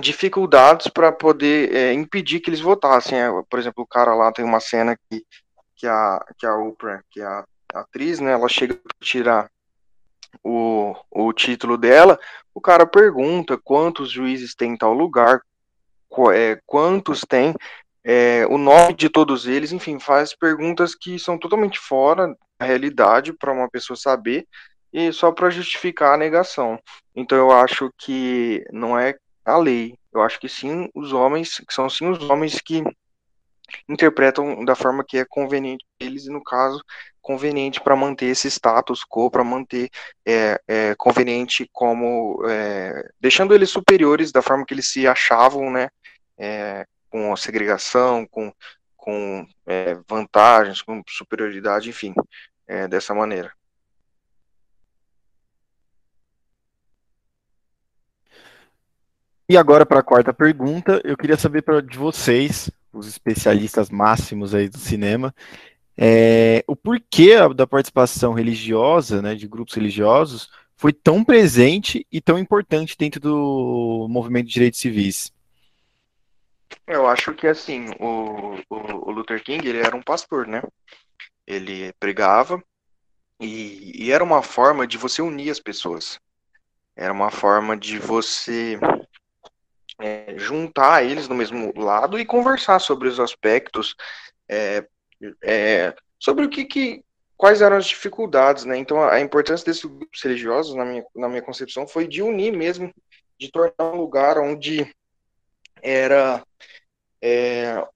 [0.00, 3.18] dificuldades para poder é, impedir que eles votassem.
[3.18, 5.24] É, por exemplo, o cara lá tem uma cena que,
[5.80, 9.50] que, a, que a Oprah, que é a atriz, né, ela chega para tirar
[10.44, 12.20] o, o título dela,
[12.54, 15.40] o cara pergunta quantos juízes tem em tal lugar,
[16.34, 17.54] é, quantos tem,
[18.04, 22.28] é, o nome de todos eles, enfim, faz perguntas que são totalmente fora
[22.58, 24.46] da realidade para uma pessoa saber
[24.92, 26.78] e só para justificar a negação.
[27.14, 31.72] Então eu acho que não é a lei, eu acho que sim os homens, que
[31.72, 32.82] são sim os homens que
[33.88, 36.82] interpretam da forma que é conveniente eles e no caso
[37.20, 39.90] conveniente para manter esse status quo, para manter
[40.26, 45.88] é, é, conveniente como é, deixando eles superiores da forma que eles se achavam, né,
[46.38, 48.52] é, com a segregação, com,
[48.96, 52.14] com é, vantagens, com superioridade, enfim,
[52.66, 53.52] é, dessa maneira.
[59.48, 64.54] E agora para a quarta pergunta, eu queria saber pra, de vocês, os especialistas máximos
[64.54, 65.34] aí do cinema,
[65.96, 72.38] é, o porquê da participação religiosa, né, de grupos religiosos, foi tão presente e tão
[72.38, 75.30] importante dentro do movimento de direitos civis.
[76.86, 80.62] Eu acho que assim, o, o, o Luther King ele era um pastor, né?
[81.46, 82.62] Ele pregava
[83.38, 86.18] e, e era uma forma de você unir as pessoas.
[86.96, 88.78] Era uma forma de você
[90.00, 93.94] é, juntar eles no mesmo lado e conversar sobre os aspectos,
[94.48, 94.84] é,
[95.42, 97.04] é, sobre o que, que,
[97.36, 98.76] quais eram as dificuldades, né?
[98.76, 102.52] Então a, a importância desses grupos religiosos, na minha, na minha concepção, foi de unir
[102.52, 102.92] mesmo,
[103.38, 104.90] de tornar um lugar onde
[105.82, 106.42] era
[107.22, 107.86] é,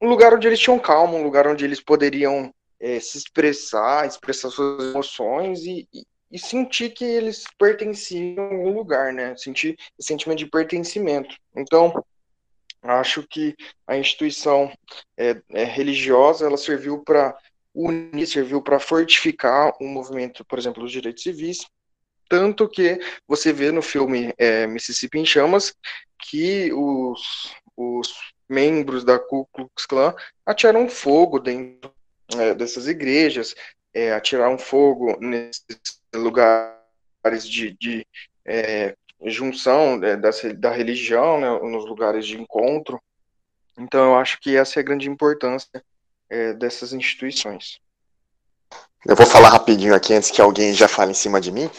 [0.00, 4.50] um lugar onde eles tinham calma, um lugar onde eles poderiam é, se expressar, expressar
[4.50, 5.88] suas emoções e,
[6.30, 9.36] e, sentir que eles pertenciam a algum lugar, né?
[9.36, 11.36] Sentir o sentimento de pertencimento.
[11.56, 12.04] Então,
[12.82, 13.56] acho que
[13.86, 14.72] a instituição
[15.16, 17.36] é, é religiosa ela serviu para
[17.74, 21.66] unir, serviu para fortificar o movimento, por exemplo, dos direitos civis,
[22.28, 25.74] tanto que você vê no filme é, Mississippi em Chamas
[26.18, 28.12] que os, os
[28.48, 30.14] membros da Ku Klux Klan
[30.44, 31.92] atiraram fogo dentro
[32.36, 33.54] é, dessas igrejas,
[33.92, 36.74] é, atiraram fogo nesses lugares
[37.44, 38.06] de, de
[38.44, 38.94] é,
[39.26, 43.00] junção é, da, da religião, né, nos lugares de encontro.
[43.78, 45.82] Então, eu acho que essa é a grande importância
[46.30, 47.80] é, dessas instituições.
[49.06, 51.70] Eu vou falar rapidinho aqui antes que alguém já fale em cima de mim.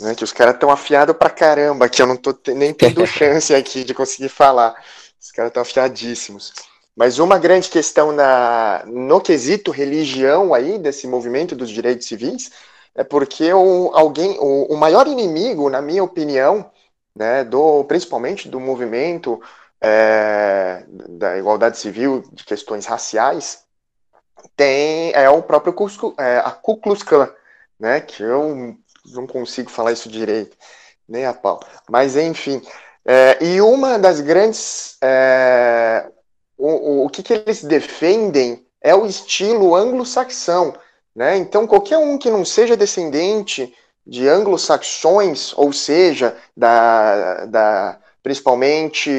[0.00, 3.54] Né, que os caras estão afiados pra caramba, que eu não tô nem tendo chance
[3.54, 4.74] aqui de conseguir falar.
[5.20, 6.52] Os caras estão afiadíssimos.
[6.96, 12.50] Mas uma grande questão na, no quesito religião aí, desse movimento dos direitos civis,
[12.94, 16.70] é porque o, alguém, o, o maior inimigo, na minha opinião,
[17.14, 19.40] né, do, principalmente do movimento
[19.80, 23.64] é, da igualdade civil, de questões raciais,
[24.56, 27.30] tem é o próprio Cusco, é, a Ku Klux Klan,
[27.78, 28.76] né, que eu
[29.06, 30.56] não consigo falar isso direito,
[31.08, 31.60] nem a pau.
[31.88, 32.62] Mas enfim,
[33.04, 34.96] é, e uma das grandes.
[35.02, 36.10] É,
[36.56, 40.74] o, o, o que, que eles defendem é o estilo anglo-saxão.
[41.14, 41.36] Né?
[41.36, 43.74] Então, qualquer um que não seja descendente
[44.06, 49.10] de anglo-saxões, ou seja, da, da, principalmente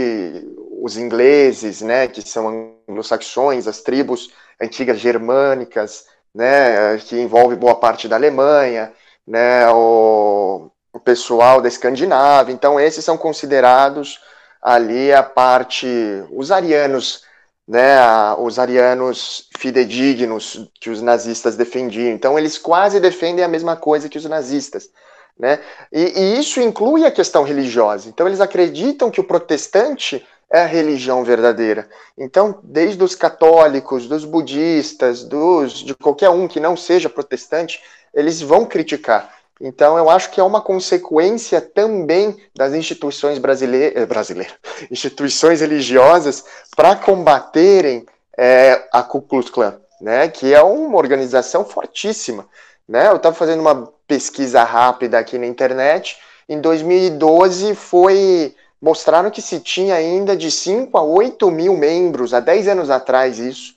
[0.82, 4.30] os ingleses, né, que são anglo-saxões, as tribos
[4.62, 8.94] antigas germânicas, né, que envolve boa parte da Alemanha,
[9.26, 12.54] né, o, o pessoal da Escandinávia.
[12.54, 14.20] Então, esses são considerados
[14.62, 15.88] ali a parte,
[16.32, 17.24] os arianos,
[17.68, 17.97] né,
[18.38, 22.13] os arianos fidedignos que os nazistas defendiam.
[22.13, 24.89] Então, eles quase defendem a mesma coisa que os nazistas.
[25.38, 25.59] Né?
[25.91, 28.07] E, e isso inclui a questão religiosa.
[28.07, 31.89] Então, eles acreditam que o protestante é a religião verdadeira.
[32.18, 37.82] Então, desde os católicos, dos budistas, dos de qualquer um que não seja protestante,
[38.13, 39.34] eles vão criticar.
[39.60, 44.56] Então, eu acho que é uma consequência também das instituições brasileiras, eh, brasileiras
[44.91, 46.43] instituições religiosas,
[46.76, 48.06] para combaterem
[48.38, 52.45] é, a Ku Klux Klan, né, que é uma organização fortíssima.
[52.88, 53.08] Né?
[53.08, 56.18] Eu estava fazendo uma pesquisa rápida aqui na internet.
[56.47, 62.39] Em 2012, foi mostraram que se tinha ainda de 5 a 8 mil membros, há
[62.39, 63.74] 10 anos atrás isso.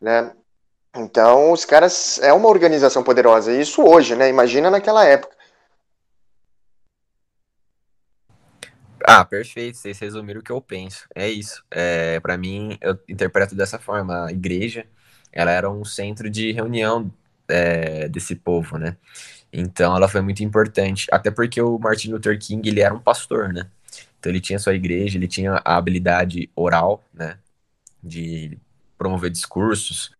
[0.00, 0.32] Né?
[0.94, 3.52] Então, os caras é uma organização poderosa.
[3.52, 4.28] Isso hoje, né?
[4.28, 5.34] Imagina naquela época.
[9.04, 9.78] Ah, perfeito.
[9.78, 11.06] Vocês resumiram o que eu penso.
[11.14, 11.64] É isso.
[11.70, 14.26] É, para mim, eu interpreto dessa forma.
[14.26, 14.86] A igreja,
[15.32, 17.10] ela era um centro de reunião
[17.48, 18.96] é, desse povo, né?
[19.50, 21.06] Então, ela foi muito importante.
[21.10, 23.66] Até porque o Martin Luther King, ele era um pastor, né?
[24.20, 27.38] Então, ele tinha sua igreja, ele tinha a habilidade oral, né?
[28.02, 28.58] De
[28.96, 30.12] promover discursos,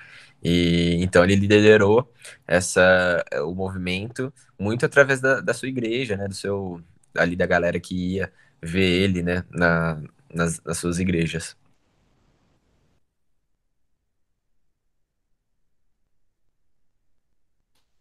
[0.42, 2.10] E então ele liderou
[2.46, 6.80] essa o movimento muito através da, da sua igreja, né, do seu
[7.16, 10.00] ali da galera que ia ver ele, né, na,
[10.32, 11.56] nas, nas suas igrejas.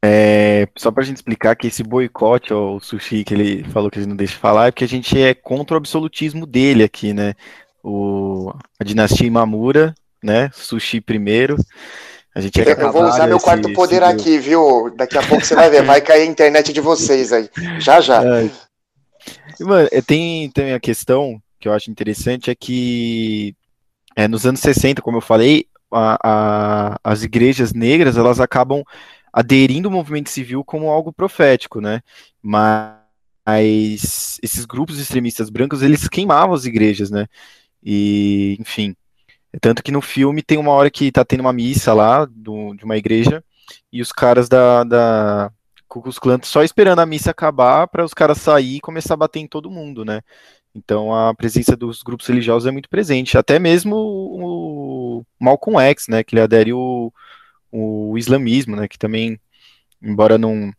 [0.03, 4.07] É, só pra gente explicar que esse boicote ao sushi que ele falou que ele
[4.07, 7.35] não deixa falar é porque a gente é contra o absolutismo dele aqui, né?
[7.83, 10.49] O, a dinastia Imamura, né?
[10.53, 11.55] Sushi primeiro.
[12.33, 14.11] A gente eu vou usar meu quarto esse, poder esse...
[14.11, 14.89] aqui, viu?
[14.95, 17.49] Daqui a pouco você vai ver, vai cair a internet de vocês aí.
[17.79, 18.21] Já, já.
[19.59, 19.63] É.
[19.63, 23.55] Mano, é, tem, tem a questão que eu acho interessante é que
[24.15, 28.83] é, nos anos 60, como eu falei, a, a, as igrejas negras elas acabam
[29.31, 32.01] aderindo ao movimento civil como algo profético, né?
[32.41, 37.27] Mas esses grupos extremistas brancos, eles queimavam as igrejas, né?
[37.83, 38.95] E, enfim,
[39.59, 42.85] tanto que no filme tem uma hora que tá tendo uma missa lá do, de
[42.85, 43.43] uma igreja
[43.91, 45.51] e os caras da, da
[45.87, 49.17] Ku Klux Klan só esperando a missa acabar para os caras sair e começar a
[49.17, 50.21] bater em todo mundo, né?
[50.73, 56.23] Então a presença dos grupos religiosos é muito presente, até mesmo o Malcolm X, né,
[56.23, 57.11] que ele adere o,
[57.71, 59.37] o islamismo, né, que também,
[60.01, 60.71] embora não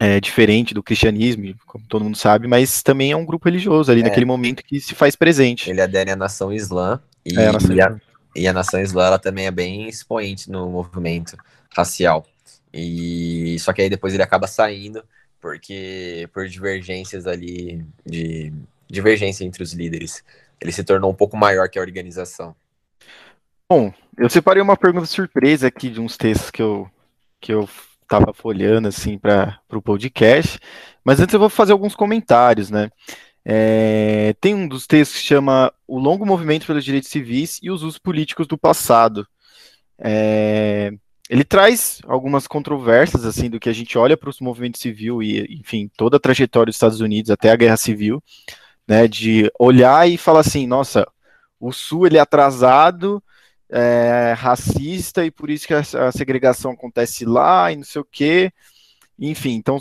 [0.00, 4.00] é diferente do cristianismo, como todo mundo sabe, mas também é um grupo religioso ali
[4.00, 4.04] é.
[4.04, 5.68] naquele momento que se faz presente.
[5.68, 8.00] Ele adere à nação islã e, é, a, nação e, a,
[8.34, 11.36] e a nação islã ela também é bem expoente no movimento
[11.76, 12.26] racial.
[12.72, 15.04] E só que aí depois ele acaba saindo
[15.38, 18.50] porque por divergências ali de
[18.88, 20.24] divergência entre os líderes,
[20.58, 22.56] ele se tornou um pouco maior que a organização.
[23.68, 26.90] Bom, eu separei uma pergunta surpresa aqui de uns textos que eu,
[27.40, 27.68] que eu
[28.10, 30.58] tava folhando, assim, para o podcast,
[31.04, 32.90] mas antes eu vou fazer alguns comentários, né?
[33.44, 37.84] É, tem um dos textos que chama O Longo Movimento pelos Direitos Civis e os
[37.84, 39.24] Usos Políticos do Passado.
[39.96, 40.90] É,
[41.30, 45.60] ele traz algumas controvérsias, assim, do que a gente olha para o movimento civil e,
[45.60, 48.20] enfim, toda a trajetória dos Estados Unidos até a Guerra Civil,
[48.88, 51.06] né, de olhar e falar assim, nossa,
[51.60, 53.22] o Sul ele é atrasado,
[53.70, 58.52] é, racista e por isso que a, segregação acontece lá e não sei o quê.
[59.18, 59.78] Enfim, então,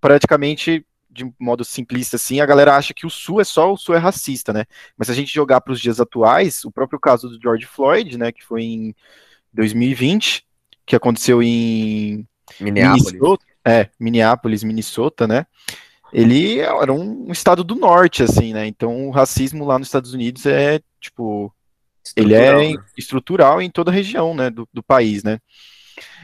[0.00, 3.94] praticamente, de modo simplista assim, a galera acha que o Sul é só o Sul
[3.94, 4.64] é racista, né?
[4.96, 8.18] Mas se a gente jogar para os dias atuais, o próprio caso do George Floyd,
[8.18, 8.94] né, que foi em
[9.52, 10.44] 2020,
[10.84, 12.26] que aconteceu em
[12.60, 15.46] Minneapolis, Minnesota, é, Minneapolis, Minnesota, né?
[16.12, 18.66] Ele era um estado do norte, assim, né?
[18.66, 21.54] Então o racismo lá nos Estados Unidos é, tipo,
[22.16, 22.82] ele é né?
[22.96, 25.38] estrutural em toda a região né, do, do país, né?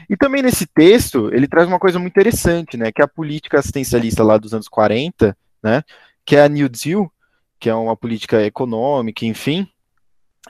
[0.09, 3.59] E também nesse texto, ele traz uma coisa muito interessante, né, que é a política
[3.59, 5.83] assistencialista lá dos anos 40, né,
[6.25, 7.11] que é a New Deal,
[7.59, 9.67] que é uma política econômica, enfim,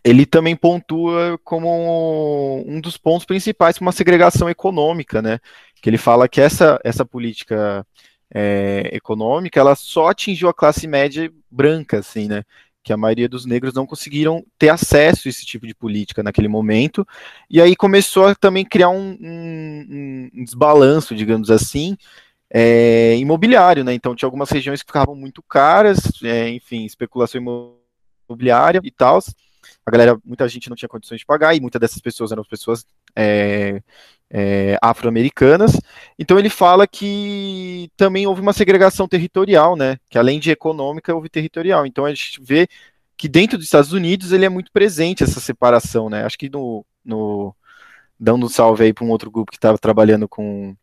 [0.04, 5.40] ele também pontua como um dos pontos principais para uma segregação econômica, né,
[5.82, 7.86] que ele fala que essa, essa política
[8.34, 12.44] é, econômica, ela só atingiu a classe média branca, assim, né,
[12.88, 16.48] que a maioria dos negros não conseguiram ter acesso a esse tipo de política naquele
[16.48, 17.06] momento,
[17.50, 21.98] e aí começou a também criar um, um, um desbalanço, digamos assim,
[22.50, 23.94] é, imobiliário, né?
[23.94, 27.42] Então tinha algumas regiões que ficavam muito caras, é, enfim, especulação
[28.30, 29.20] imobiliária e tal.
[29.86, 32.86] A galera, muita gente não tinha condições de pagar, e muitas dessas pessoas eram pessoas
[33.18, 33.82] é,
[34.30, 35.80] é, afro-americanas.
[36.20, 39.98] Então ele fala que também houve uma segregação territorial, né?
[40.10, 41.86] Que além de econômica, houve territorial.
[41.86, 42.68] Então a gente vê
[43.18, 46.24] que dentro dos Estados Unidos ele é muito presente essa separação, né?
[46.24, 47.56] Acho que no, no
[48.20, 50.76] dando um salve aí para um outro grupo que estava trabalhando com,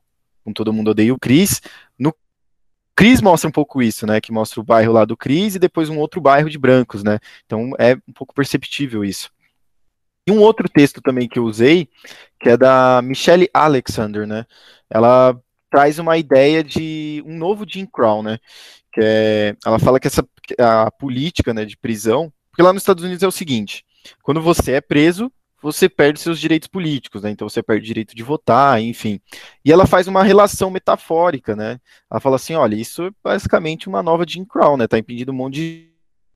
[0.44, 1.60] com Todo Mundo Odeia o Cris,
[1.98, 2.14] no
[2.96, 4.20] Cris mostra um pouco isso, né?
[4.20, 7.18] Que mostra o bairro lá do Cris e depois um outro bairro de brancos, né?
[7.46, 9.30] Então é um pouco perceptível isso.
[10.26, 11.88] E um outro texto também que eu usei,
[12.40, 14.46] que é da Michelle Alexander, né?
[14.88, 15.38] Ela
[15.70, 18.38] traz uma ideia de um novo Jim Crow, né?
[18.92, 20.26] Que é, ela fala que essa
[20.58, 23.84] a política, né, de prisão, porque lá nos Estados Unidos é o seguinte:
[24.22, 27.30] quando você é preso, você perde seus direitos políticos, né?
[27.30, 29.18] Então você perde o direito de votar, enfim.
[29.64, 31.80] E ela faz uma relação metafórica, né?
[32.10, 34.86] Ela fala assim, olha, isso é basicamente uma nova Jim Crow, né?
[34.86, 35.90] Tá impedindo um monte de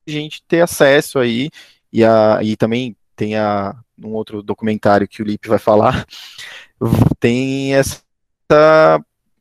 [0.08, 1.50] gente ter acesso aí
[1.92, 6.06] e, a, e também tem a, um outro documentário que o Lipe vai falar,
[7.18, 8.00] tem essa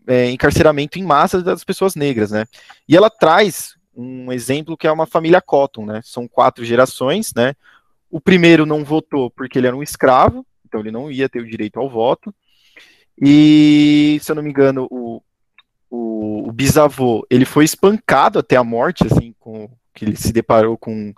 [0.07, 2.45] é, encarceramento em massa das pessoas negras, né?
[2.89, 6.01] E ela traz um exemplo que é uma família Cotton, né?
[6.03, 7.53] São quatro gerações, né?
[8.09, 11.47] O primeiro não votou porque ele era um escravo, então ele não ia ter o
[11.47, 12.33] direito ao voto.
[13.21, 15.21] E, se eu não me engano, o,
[15.89, 20.77] o, o bisavô, ele foi espancado até a morte, assim, com que ele se deparou
[20.77, 21.13] com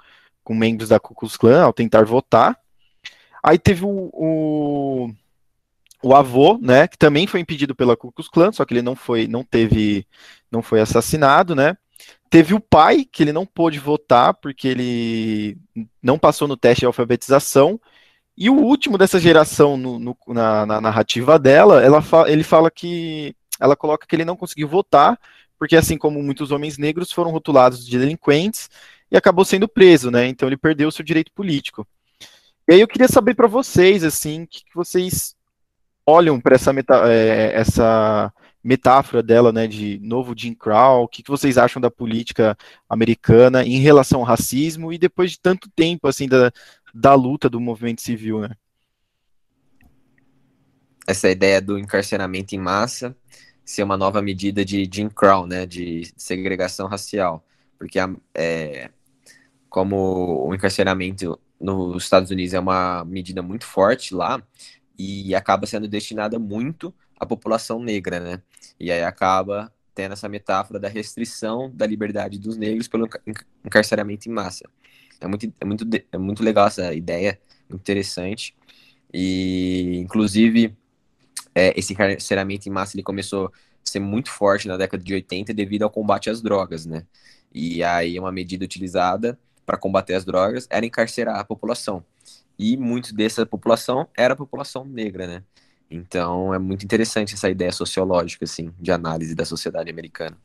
[0.50, 2.58] com membros da Ku Klux Klan ao tentar votar.
[3.44, 5.12] Aí teve o, o,
[6.02, 8.96] o, avô, né, que também foi impedido pela Ku Klux Klan, só que ele não
[8.96, 10.08] foi, não teve,
[10.52, 11.78] não foi assassinado, né?
[12.32, 15.56] Teve o pai, que ele não pôde votar porque ele
[16.02, 17.80] não passou no teste de alfabetização.
[18.36, 22.72] E o último dessa geração, no, no, na, na, narrativa dela, ela fa ele fala
[22.72, 25.20] que ela coloca que ele não conseguiu votar,
[25.60, 28.68] porque assim como muitos homens negros foram rotulados de delinquentes
[29.12, 30.28] e acabou sendo preso, né?
[30.28, 31.88] Então ele perdeu o seu direito político.
[32.68, 35.36] E aí eu queria saber para vocês, assim, que, que vocês
[36.06, 38.32] olham para essa, meta, é, essa
[38.64, 42.58] metáfora dela, né, de novo Jim Crow, o que, que vocês acham da política
[42.88, 46.52] americana em relação ao racismo e depois de tanto tempo, assim, da,
[46.94, 48.56] da luta do movimento civil, né?
[51.08, 53.16] Essa ideia do encarceramento em massa
[53.66, 57.46] ser uma nova medida de Jim Crow, né, de segregação racial,
[57.78, 58.00] porque
[58.34, 58.90] é,
[59.70, 64.42] como o encarceramento nos Estados Unidos é uma medida muito forte lá
[64.98, 68.42] e acaba sendo destinada muito à população negra, né?
[68.80, 73.08] E aí acaba tendo essa metáfora da restrição da liberdade dos negros pelo
[73.66, 74.70] encarceramento em massa.
[75.20, 77.40] É muito, é muito, é muito legal essa ideia,
[77.70, 78.56] interessante.
[79.14, 80.76] E, inclusive,
[81.54, 83.52] é, esse encarceramento em massa ele começou a
[83.84, 87.06] ser muito forte na década de 80 devido ao combate às drogas, né?
[87.54, 89.38] E aí uma medida utilizada
[89.70, 92.04] para combater as drogas era encarcerar a população.
[92.58, 95.44] E muito dessa população era a população negra, né?
[95.92, 100.36] Então é muito interessante essa ideia sociológica, assim, de análise da sociedade americana.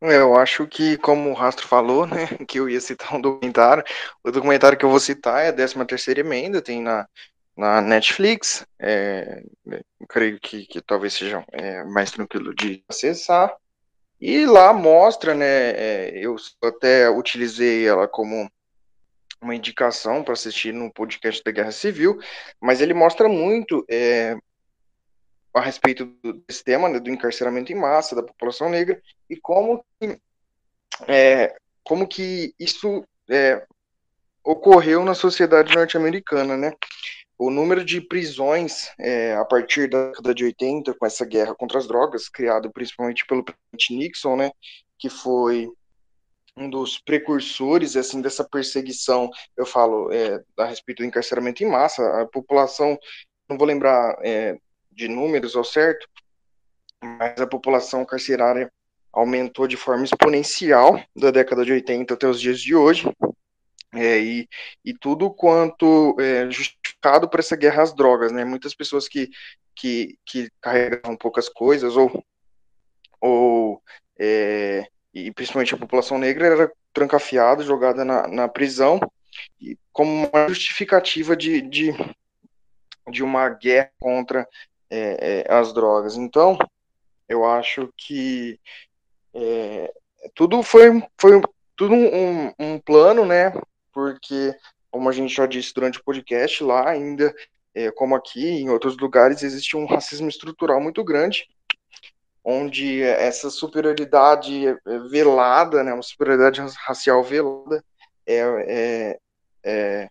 [0.00, 3.82] Eu acho que, como o Rastro falou, né, que eu ia citar um documentário,
[4.22, 7.08] o documentário que eu vou citar é a 13 terceira emenda, tem na,
[7.56, 9.42] na Netflix, é,
[10.08, 13.52] creio que, que talvez seja é, mais tranquilo de acessar,
[14.20, 18.50] e lá mostra, né, é, eu até utilizei ela como
[19.40, 22.18] uma indicação para assistir no podcast da Guerra Civil,
[22.60, 24.36] mas ele mostra muito é,
[25.52, 26.06] a respeito
[26.46, 30.18] desse tema, né, do encarceramento em massa da população negra e como que,
[31.06, 31.54] é,
[31.84, 33.64] como que isso é,
[34.42, 36.72] ocorreu na sociedade norte-americana, né?
[37.44, 41.78] O número de prisões é, a partir da década de 80, com essa guerra contra
[41.78, 44.50] as drogas, criado principalmente pelo presidente Nixon, né,
[44.98, 45.68] que foi
[46.56, 49.28] um dos precursores assim dessa perseguição,
[49.58, 52.98] eu falo é, a respeito do encarceramento em massa, a população,
[53.46, 54.56] não vou lembrar é,
[54.90, 56.08] de números ao certo,
[57.02, 58.72] mas a população carcerária
[59.12, 63.06] aumentou de forma exponencial da década de 80 até os dias de hoje,
[63.94, 64.48] é, e,
[64.84, 68.44] e tudo quanto é, justificado por essa guerra às drogas, né?
[68.44, 69.30] Muitas pessoas que,
[69.74, 72.24] que, que carregavam poucas coisas ou,
[73.20, 73.82] ou
[74.18, 79.00] é, e principalmente a população negra, era trancafiada, jogada na, na prisão,
[79.60, 81.92] e como uma justificativa de, de,
[83.10, 84.48] de uma guerra contra
[84.90, 86.16] é, é, as drogas.
[86.16, 86.58] Então,
[87.28, 88.58] eu acho que
[89.32, 89.92] é,
[90.34, 91.40] tudo foi, foi
[91.76, 93.52] tudo um, um, plano, né?
[93.94, 94.54] Porque,
[94.90, 97.32] como a gente já disse durante o podcast, lá ainda,
[97.74, 101.46] é, como aqui, em outros lugares, existe um racismo estrutural muito grande
[102.44, 104.66] onde essa superioridade
[105.08, 107.82] velada, né, uma superioridade racial velada,
[108.26, 108.38] é,
[108.68, 109.18] é,
[109.64, 110.10] é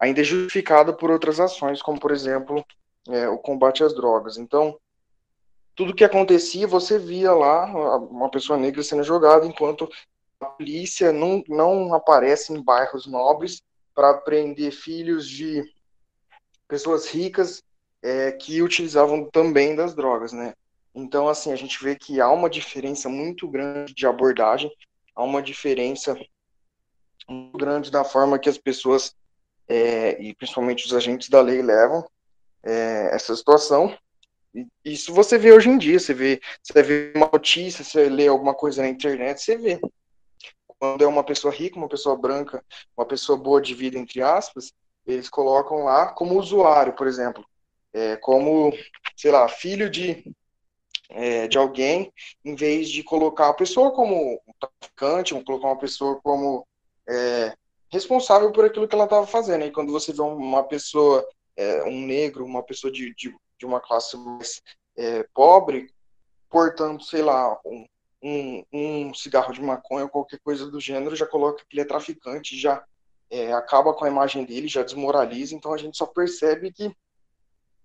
[0.00, 2.64] ainda é justificada por outras ações, como, por exemplo,
[3.08, 4.36] é, o combate às drogas.
[4.38, 4.76] Então,
[5.76, 7.66] tudo que acontecia, você via lá
[7.98, 9.88] uma pessoa negra sendo jogada, enquanto
[10.40, 13.62] a polícia não, não aparece em bairros nobres
[13.94, 15.62] para prender filhos de
[16.66, 17.62] pessoas ricas
[18.02, 20.54] é, que utilizavam também das drogas, né?
[20.94, 24.70] Então, assim, a gente vê que há uma diferença muito grande de abordagem,
[25.14, 26.16] há uma diferença
[27.28, 29.14] muito grande da forma que as pessoas,
[29.68, 32.08] é, e principalmente os agentes da lei, levam
[32.62, 33.96] é, essa situação.
[34.54, 38.26] E isso você vê hoje em dia, você vê, você vê uma notícia, você lê
[38.26, 39.80] alguma coisa na internet, você vê.
[40.80, 42.64] Quando é uma pessoa rica, uma pessoa branca,
[42.96, 44.72] uma pessoa boa de vida, entre aspas,
[45.06, 47.44] eles colocam lá como usuário, por exemplo,
[47.92, 48.72] é, como,
[49.14, 50.34] sei lá, filho de
[51.10, 52.12] é, de alguém,
[52.44, 56.66] em vez de colocar a pessoa como traficante, ou colocar uma pessoa como
[57.08, 57.52] é,
[57.90, 59.64] responsável por aquilo que ela estava fazendo.
[59.64, 61.26] E quando você vê uma pessoa,
[61.56, 64.62] é, um negro, uma pessoa de, de, de uma classe mais
[64.96, 65.92] é, pobre,
[66.48, 67.84] portando, sei lá, um,
[68.22, 71.86] um, um, cigarro de maconha ou qualquer coisa do gênero, já coloca que ele é
[71.86, 72.84] traficante, já
[73.30, 75.54] é, acaba com a imagem dele, já desmoraliza.
[75.54, 76.94] Então a gente só percebe que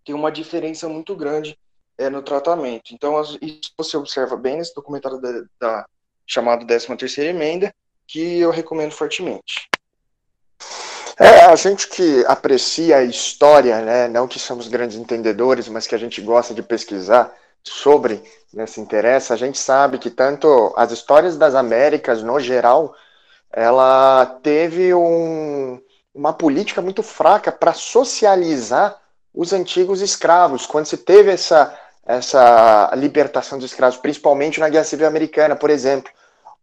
[0.04, 1.58] tem uma diferença muito grande
[1.98, 2.94] é, no tratamento.
[2.94, 5.86] Então, isso você observa bem nesse documentário da, da
[6.28, 7.74] chamado 13 terceira emenda,
[8.08, 9.70] que eu recomendo fortemente.
[11.18, 15.96] É, a gente que aprecia a história, né, não que somos grandes entendedores, mas que
[15.96, 17.34] a gente gosta de pesquisar
[17.68, 18.24] sobre,
[18.54, 22.96] né, se interessa, a gente sabe que tanto as histórias das Américas, no geral,
[23.52, 25.82] ela teve um,
[26.14, 28.98] uma política muito fraca para socializar
[29.34, 30.66] os antigos escravos.
[30.66, 36.12] Quando se teve essa, essa libertação dos escravos, principalmente na Guerra Civil Americana, por exemplo,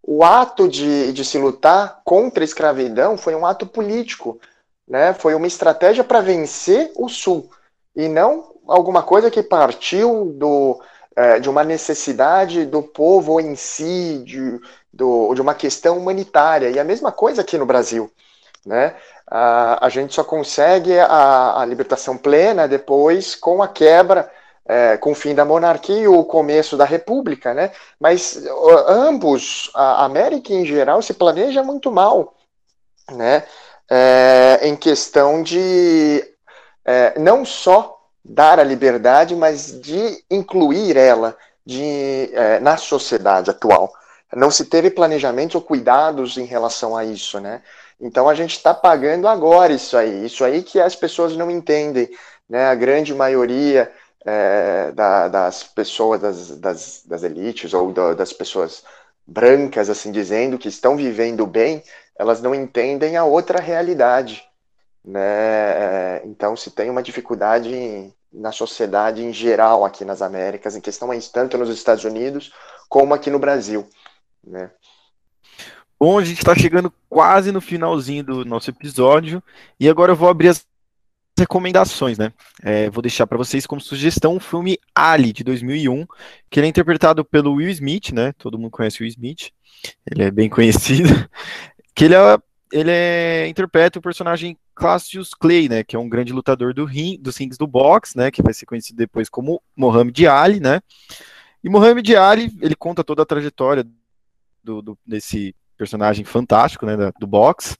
[0.02, 4.40] o ato de, de se lutar contra a escravidão foi um ato político,
[4.86, 5.14] né?
[5.14, 7.50] foi uma estratégia para vencer o Sul,
[7.94, 10.80] e não alguma coisa que partiu do,
[11.16, 14.60] é, de uma necessidade do povo em si, de,
[14.92, 16.70] do, de uma questão humanitária.
[16.70, 18.10] E a mesma coisa aqui no Brasil.
[18.64, 18.94] Né?
[19.26, 24.30] A, a gente só consegue a, a libertação plena depois com a quebra
[24.64, 27.72] é, com o fim da monarquia e o começo da república, né?
[27.98, 28.42] Mas
[28.86, 32.34] ambos, a América em geral, se planeja muito mal,
[33.10, 33.44] né?
[33.90, 36.24] É, em questão de
[36.84, 37.91] é, não só
[38.24, 43.92] dar a liberdade, mas de incluir ela de, é, na sociedade atual.
[44.34, 47.62] Não se teve planejamento ou cuidados em relação a isso, né?
[48.00, 52.08] Então a gente está pagando agora isso aí, isso aí que as pessoas não entendem,
[52.48, 52.66] né?
[52.66, 53.92] A grande maioria
[54.24, 58.82] é, da, das pessoas, das, das, das elites ou da, das pessoas
[59.26, 61.82] brancas, assim dizendo, que estão vivendo bem,
[62.16, 64.42] elas não entendem a outra realidade.
[65.04, 65.20] Né?
[65.20, 71.10] É, então, se tem uma dificuldade na sociedade em geral aqui nas Américas, em questão
[71.32, 72.52] tanto nos Estados Unidos
[72.88, 73.86] como aqui no Brasil.
[74.44, 74.70] Né?
[75.98, 79.42] Bom, a gente está chegando quase no finalzinho do nosso episódio
[79.78, 80.66] e agora eu vou abrir as
[81.38, 82.32] recomendações, né?
[82.62, 86.06] É, vou deixar para vocês como sugestão o filme Ali, de 2001,
[86.50, 88.32] que ele é interpretado pelo Will Smith, né?
[88.38, 89.50] Todo mundo conhece o Will Smith,
[90.10, 91.28] ele é bem conhecido.
[91.94, 92.38] Que ele é,
[92.72, 95.84] ele é, interpreta o personagem Cassius Clay, né?
[95.84, 98.30] Que é um grande lutador do ring, dos rings do boxe, né?
[98.30, 100.80] Que vai ser conhecido depois como Muhammad Ali, né?
[101.62, 103.84] E Muhammad Ali, ele conta toda a trajetória
[104.62, 107.76] do, do desse personagem fantástico, né, do boxe,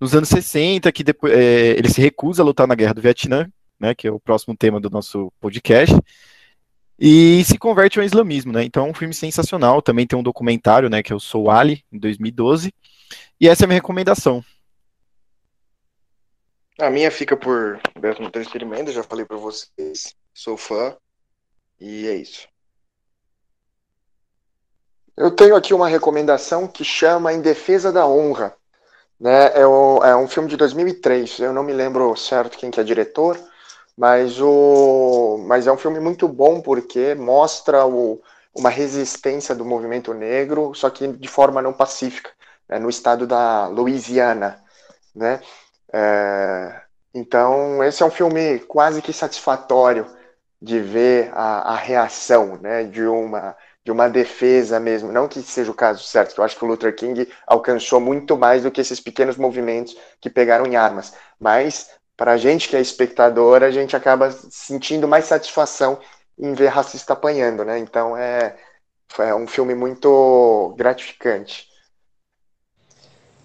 [0.00, 3.50] nos anos 60, que depois é, ele se recusa a lutar na guerra do Vietnã,
[3.80, 5.96] né, que é o próximo tema do nosso podcast,
[6.98, 8.62] e se converte ao islamismo, né?
[8.62, 9.82] Então é um filme sensacional.
[9.82, 12.72] Também tem um documentário, né, que é o Sou Ali, em 2012.
[13.40, 14.44] E essa é a minha recomendação.
[16.78, 20.14] A minha fica por Beto Entretenimento, já falei para vocês.
[20.32, 20.96] Sou fã.
[21.78, 22.48] E é isso.
[25.16, 28.56] Eu tenho aqui uma recomendação que chama Em Defesa da Honra.
[29.20, 29.52] Né?
[29.54, 32.82] É, o, é um filme de 2003, eu não me lembro certo quem que é
[32.82, 33.38] diretor,
[33.96, 38.20] mas, o, mas é um filme muito bom porque mostra o,
[38.52, 42.30] uma resistência do movimento negro, só que de forma não pacífica,
[42.68, 42.80] né?
[42.80, 44.60] no estado da Louisiana.
[45.14, 45.40] Né?
[45.92, 46.82] É,
[47.14, 50.06] então, esse é um filme quase que satisfatório
[50.60, 55.68] de ver a, a reação né, de uma de uma defesa mesmo, não que seja
[55.70, 59.00] o caso certo, eu acho que o Luther King alcançou muito mais do que esses
[59.00, 63.96] pequenos movimentos que pegaram em armas, mas para a gente que é espectador, a gente
[63.96, 65.98] acaba sentindo mais satisfação
[66.38, 67.76] em ver racista apanhando, né?
[67.78, 68.56] Então é,
[69.18, 71.68] é um filme muito gratificante.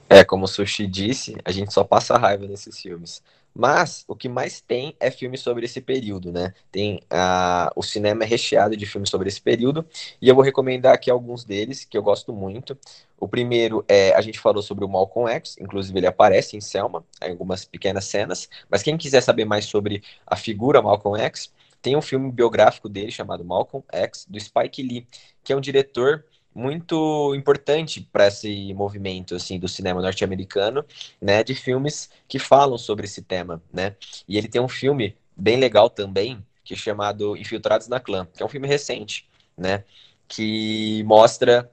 [0.10, 3.22] É, como o Sushi disse, a gente só passa raiva nesses filmes.
[3.54, 6.54] Mas o que mais tem é filme sobre esse período, né?
[6.72, 9.84] Tem a, o cinema é recheado de filmes sobre esse período
[10.22, 12.78] e eu vou recomendar aqui alguns deles que eu gosto muito.
[13.20, 17.04] O primeiro é a gente falou sobre o Malcolm X, inclusive ele aparece em Selma,
[17.20, 18.48] em algumas pequenas cenas.
[18.70, 21.52] Mas quem quiser saber mais sobre a figura Malcolm X,
[21.82, 25.08] tem um filme biográfico dele chamado Malcolm X do Spike Lee,
[25.44, 26.24] que é um diretor
[26.58, 30.84] muito importante para esse movimento assim do cinema norte-americano,
[31.22, 33.96] né, de filmes que falam sobre esse tema, né?
[34.28, 38.42] E ele tem um filme bem legal também, que é chamado Infiltrados na Clã, que
[38.42, 39.84] é um filme recente, né,
[40.28, 41.72] que mostra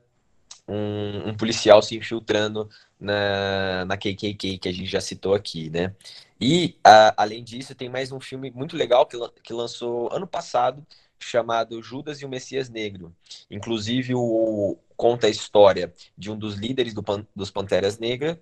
[0.69, 2.69] um, um policial se infiltrando
[3.01, 5.95] na, na KKK, que a gente já citou aqui, né?
[6.39, 10.85] E, a, além disso, tem mais um filme muito legal que, que lançou ano passado,
[11.19, 13.15] chamado Judas e o Messias Negro.
[13.51, 17.03] Inclusive, o, conta a história de um dos líderes do,
[17.35, 18.39] dos Panteras Negras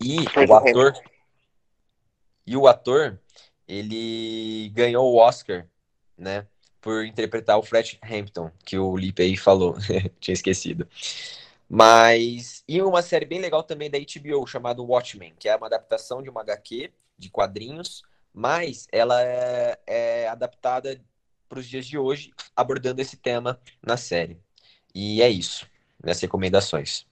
[0.00, 0.16] e
[0.48, 0.92] o ator
[2.44, 3.20] e o ator
[3.68, 5.66] ele ganhou o Oscar,
[6.18, 6.46] né,
[6.80, 9.76] por interpretar o Fred Hampton, que o Lipe aí falou,
[10.18, 10.88] tinha esquecido.
[11.68, 16.22] Mas e uma série bem legal também da HBO chamada Watchmen, que é uma adaptação
[16.22, 18.02] de uma HQ de quadrinhos,
[18.34, 21.00] mas ela é, é adaptada
[21.52, 24.40] para os dias de hoje, abordando esse tema na série.
[24.94, 25.66] E é isso,
[26.02, 27.06] minhas recomendações.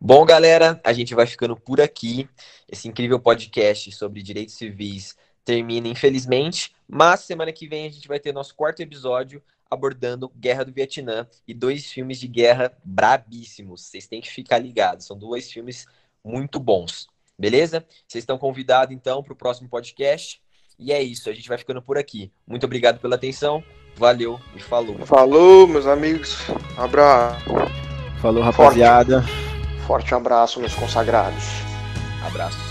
[0.00, 2.28] Bom, galera, a gente vai ficando por aqui.
[2.68, 8.18] Esse incrível podcast sobre direitos civis termina, infelizmente, mas semana que vem a gente vai
[8.18, 9.40] ter nosso quarto episódio
[9.70, 13.82] abordando Guerra do Vietnã e dois filmes de guerra brabíssimos.
[13.82, 15.86] Vocês têm que ficar ligados, são dois filmes
[16.24, 17.06] muito bons.
[17.38, 17.86] Beleza?
[18.08, 20.42] Vocês estão convidados então para o próximo podcast.
[20.80, 22.32] E é isso, a gente vai ficando por aqui.
[22.48, 23.62] Muito obrigado pela atenção.
[23.96, 24.98] Valeu e falou.
[25.00, 26.38] Falou, meus amigos.
[26.76, 27.44] Abraço.
[28.22, 29.22] Falou, rapaziada.
[29.86, 31.44] Forte abraço, meus consagrados.
[32.24, 32.69] Abraço.